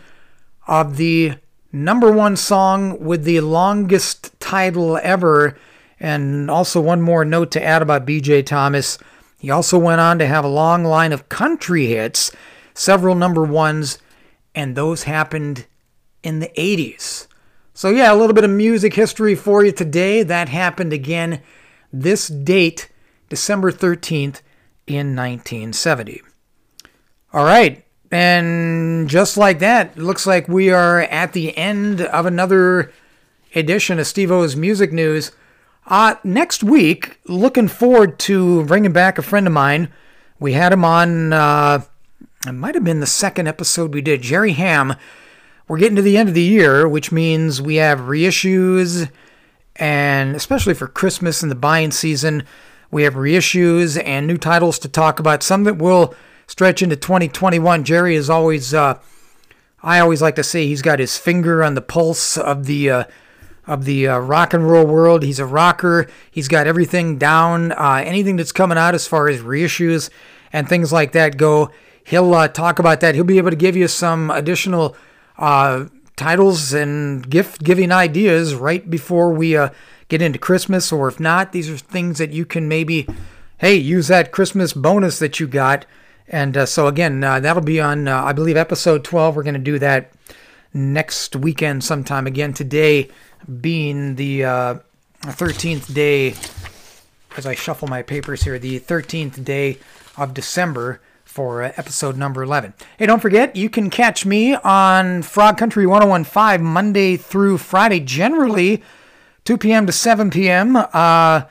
of 0.66 0.96
the 0.96 1.34
number 1.70 2.10
one 2.10 2.34
song 2.34 2.98
with 2.98 3.22
the 3.22 3.40
longest 3.40 4.38
title 4.40 4.98
ever. 5.04 5.56
And 6.00 6.50
also, 6.50 6.80
one 6.80 7.00
more 7.00 7.24
note 7.24 7.52
to 7.52 7.62
add 7.62 7.80
about 7.80 8.06
BJ 8.06 8.44
Thomas. 8.44 8.98
He 9.38 9.50
also 9.50 9.78
went 9.78 10.00
on 10.00 10.18
to 10.18 10.26
have 10.26 10.44
a 10.44 10.48
long 10.48 10.84
line 10.84 11.12
of 11.12 11.28
country 11.28 11.86
hits, 11.86 12.32
several 12.74 13.14
number 13.14 13.44
ones 13.44 13.98
and 14.56 14.74
those 14.74 15.04
happened 15.04 15.66
in 16.22 16.40
the 16.40 16.50
80s. 16.56 17.28
So, 17.74 17.90
yeah, 17.90 18.12
a 18.12 18.16
little 18.16 18.34
bit 18.34 18.42
of 18.42 18.50
music 18.50 18.94
history 18.94 19.34
for 19.34 19.62
you 19.62 19.70
today. 19.70 20.22
That 20.22 20.48
happened 20.48 20.94
again 20.94 21.42
this 21.92 22.26
date, 22.26 22.90
December 23.28 23.70
13th, 23.70 24.40
in 24.86 25.14
1970. 25.14 26.22
All 27.34 27.44
right, 27.44 27.84
and 28.10 29.08
just 29.08 29.36
like 29.36 29.58
that, 29.58 29.92
it 29.96 30.02
looks 30.02 30.26
like 30.26 30.48
we 30.48 30.70
are 30.70 31.02
at 31.02 31.34
the 31.34 31.56
end 31.56 32.00
of 32.00 32.24
another 32.24 32.92
edition 33.54 33.98
of 33.98 34.06
Steve 34.06 34.32
O's 34.32 34.56
Music 34.56 34.90
News. 34.90 35.32
Uh, 35.86 36.14
next 36.24 36.64
week, 36.64 37.20
looking 37.26 37.68
forward 37.68 38.18
to 38.20 38.64
bringing 38.64 38.92
back 38.92 39.18
a 39.18 39.22
friend 39.22 39.46
of 39.46 39.52
mine. 39.52 39.92
We 40.40 40.54
had 40.54 40.72
him 40.72 40.84
on. 40.84 41.32
Uh, 41.34 41.82
it 42.48 42.52
might 42.52 42.74
have 42.74 42.84
been 42.84 43.00
the 43.00 43.06
second 43.06 43.46
episode 43.46 43.92
we 43.92 44.00
did. 44.00 44.22
Jerry 44.22 44.52
Ham. 44.52 44.94
We're 45.68 45.78
getting 45.78 45.96
to 45.96 46.02
the 46.02 46.16
end 46.16 46.28
of 46.28 46.34
the 46.34 46.42
year, 46.42 46.86
which 46.86 47.10
means 47.10 47.60
we 47.60 47.76
have 47.76 48.00
reissues, 48.00 49.10
and 49.74 50.36
especially 50.36 50.74
for 50.74 50.86
Christmas 50.86 51.42
and 51.42 51.50
the 51.50 51.56
buying 51.56 51.90
season, 51.90 52.44
we 52.90 53.02
have 53.02 53.14
reissues 53.14 54.00
and 54.04 54.26
new 54.26 54.38
titles 54.38 54.78
to 54.80 54.88
talk 54.88 55.18
about. 55.18 55.42
Some 55.42 55.64
that 55.64 55.78
will 55.78 56.14
stretch 56.46 56.82
into 56.82 56.94
2021. 56.94 57.82
Jerry 57.82 58.14
is 58.14 58.30
always, 58.30 58.72
uh, 58.72 59.00
I 59.82 59.98
always 59.98 60.22
like 60.22 60.36
to 60.36 60.44
say, 60.44 60.66
he's 60.66 60.82
got 60.82 61.00
his 61.00 61.18
finger 61.18 61.64
on 61.64 61.74
the 61.74 61.82
pulse 61.82 62.36
of 62.36 62.66
the. 62.66 62.90
Uh, 62.90 63.04
of 63.66 63.84
the 63.84 64.06
uh, 64.06 64.18
rock 64.18 64.54
and 64.54 64.70
roll 64.70 64.86
world. 64.86 65.24
He's 65.24 65.40
a 65.40 65.44
rocker. 65.44 66.06
He's 66.30 66.46
got 66.46 66.68
everything 66.68 67.18
down. 67.18 67.72
Uh, 67.72 68.00
anything 68.06 68.36
that's 68.36 68.52
coming 68.52 68.78
out 68.78 68.94
as 68.94 69.08
far 69.08 69.28
as 69.28 69.40
reissues 69.40 70.08
and 70.52 70.68
things 70.68 70.92
like 70.92 71.10
that 71.12 71.36
go, 71.36 71.72
he'll 72.06 72.34
uh, 72.34 72.48
talk 72.48 72.78
about 72.78 73.00
that. 73.00 73.14
He'll 73.14 73.24
be 73.24 73.38
able 73.38 73.50
to 73.50 73.56
give 73.56 73.76
you 73.76 73.88
some 73.88 74.30
additional 74.30 74.96
uh, 75.38 75.86
titles 76.14 76.72
and 76.72 77.28
gift 77.28 77.62
giving 77.62 77.92
ideas 77.92 78.54
right 78.54 78.88
before 78.88 79.32
we 79.32 79.56
uh, 79.56 79.70
get 80.08 80.22
into 80.22 80.38
Christmas. 80.38 80.92
Or 80.92 81.08
if 81.08 81.20
not, 81.20 81.52
these 81.52 81.68
are 81.68 81.76
things 81.76 82.18
that 82.18 82.32
you 82.32 82.46
can 82.46 82.68
maybe, 82.68 83.06
hey, 83.58 83.74
use 83.74 84.08
that 84.08 84.32
Christmas 84.32 84.72
bonus 84.72 85.18
that 85.18 85.40
you 85.40 85.46
got. 85.46 85.84
And 86.28 86.56
uh, 86.56 86.66
so, 86.66 86.86
again, 86.86 87.22
uh, 87.22 87.40
that'll 87.40 87.62
be 87.62 87.80
on, 87.80 88.08
uh, 88.08 88.22
I 88.22 88.32
believe, 88.32 88.56
episode 88.56 89.04
12. 89.04 89.36
We're 89.36 89.42
going 89.42 89.54
to 89.54 89.60
do 89.60 89.78
that 89.80 90.12
next 90.72 91.36
weekend 91.36 91.84
sometime. 91.84 92.26
Again, 92.26 92.52
today 92.52 93.10
being 93.60 94.14
the 94.14 94.40
13th 95.22 95.92
day, 95.92 96.34
as 97.36 97.46
I 97.46 97.54
shuffle 97.54 97.88
my 97.88 98.02
papers 98.02 98.42
here, 98.42 98.58
the 98.58 98.80
13th 98.80 99.44
day 99.44 99.78
of 100.16 100.34
December 100.34 101.00
for 101.36 101.62
uh, 101.62 101.70
episode 101.76 102.16
number 102.16 102.42
11. 102.42 102.72
Hey, 102.98 103.04
don't 103.04 103.20
forget, 103.20 103.54
you 103.54 103.68
can 103.68 103.90
catch 103.90 104.24
me 104.24 104.54
on 104.54 105.20
Frog 105.20 105.58
Country 105.58 105.86
1015 105.86 106.64
Monday 106.64 107.18
through 107.18 107.58
Friday, 107.58 108.00
generally 108.00 108.82
2 109.44 109.58
p.m. 109.58 109.84
to 109.84 109.92
7 109.92 110.30
p.m. 110.30 110.76
Uh, 110.76 111.42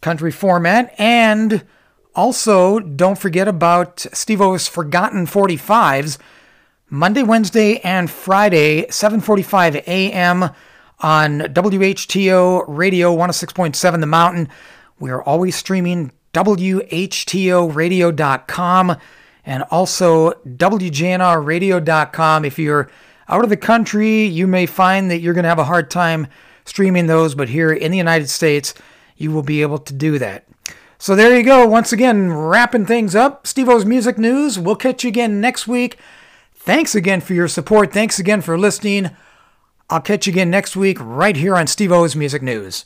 country 0.00 0.30
format. 0.30 0.94
And 0.96 1.66
also, 2.14 2.78
don't 2.78 3.18
forget 3.18 3.48
about 3.48 4.06
Steve 4.12 4.40
O's 4.40 4.68
Forgotten 4.68 5.26
45s, 5.26 6.16
Monday, 6.88 7.24
Wednesday, 7.24 7.80
and 7.80 8.08
Friday, 8.08 8.86
7:45 8.86 9.76
a.m. 9.88 10.50
on 11.00 11.40
WHTO 11.40 12.64
Radio 12.68 13.16
106.7 13.16 14.00
The 14.00 14.06
Mountain. 14.06 14.48
We 15.00 15.10
are 15.10 15.22
always 15.22 15.56
streaming 15.56 16.12
WHTOradio.com 16.32 18.96
and 19.44 19.62
also 19.70 20.32
WJNRradio.com. 20.32 22.44
If 22.44 22.58
you're 22.58 22.90
out 23.28 23.44
of 23.44 23.50
the 23.50 23.56
country, 23.56 24.24
you 24.24 24.46
may 24.46 24.66
find 24.66 25.10
that 25.10 25.20
you're 25.20 25.34
going 25.34 25.44
to 25.44 25.48
have 25.48 25.58
a 25.58 25.64
hard 25.64 25.90
time 25.90 26.26
streaming 26.64 27.06
those, 27.06 27.34
but 27.34 27.48
here 27.48 27.72
in 27.72 27.90
the 27.90 27.98
United 27.98 28.28
States, 28.28 28.74
you 29.16 29.30
will 29.30 29.42
be 29.42 29.62
able 29.62 29.78
to 29.78 29.92
do 29.92 30.18
that. 30.18 30.46
So 30.98 31.16
there 31.16 31.36
you 31.36 31.42
go. 31.42 31.66
Once 31.66 31.92
again, 31.92 32.32
wrapping 32.32 32.86
things 32.86 33.14
up. 33.14 33.46
Steve 33.46 33.68
O's 33.68 33.86
Music 33.86 34.18
News. 34.18 34.58
We'll 34.58 34.76
catch 34.76 35.02
you 35.02 35.08
again 35.08 35.40
next 35.40 35.66
week. 35.66 35.98
Thanks 36.54 36.94
again 36.94 37.22
for 37.22 37.32
your 37.32 37.48
support. 37.48 37.92
Thanks 37.92 38.18
again 38.18 38.42
for 38.42 38.58
listening. 38.58 39.10
I'll 39.88 40.02
catch 40.02 40.26
you 40.26 40.32
again 40.32 40.50
next 40.50 40.76
week 40.76 40.98
right 41.00 41.36
here 41.36 41.56
on 41.56 41.66
Steve 41.66 41.90
O's 41.90 42.14
Music 42.14 42.42
News. 42.42 42.84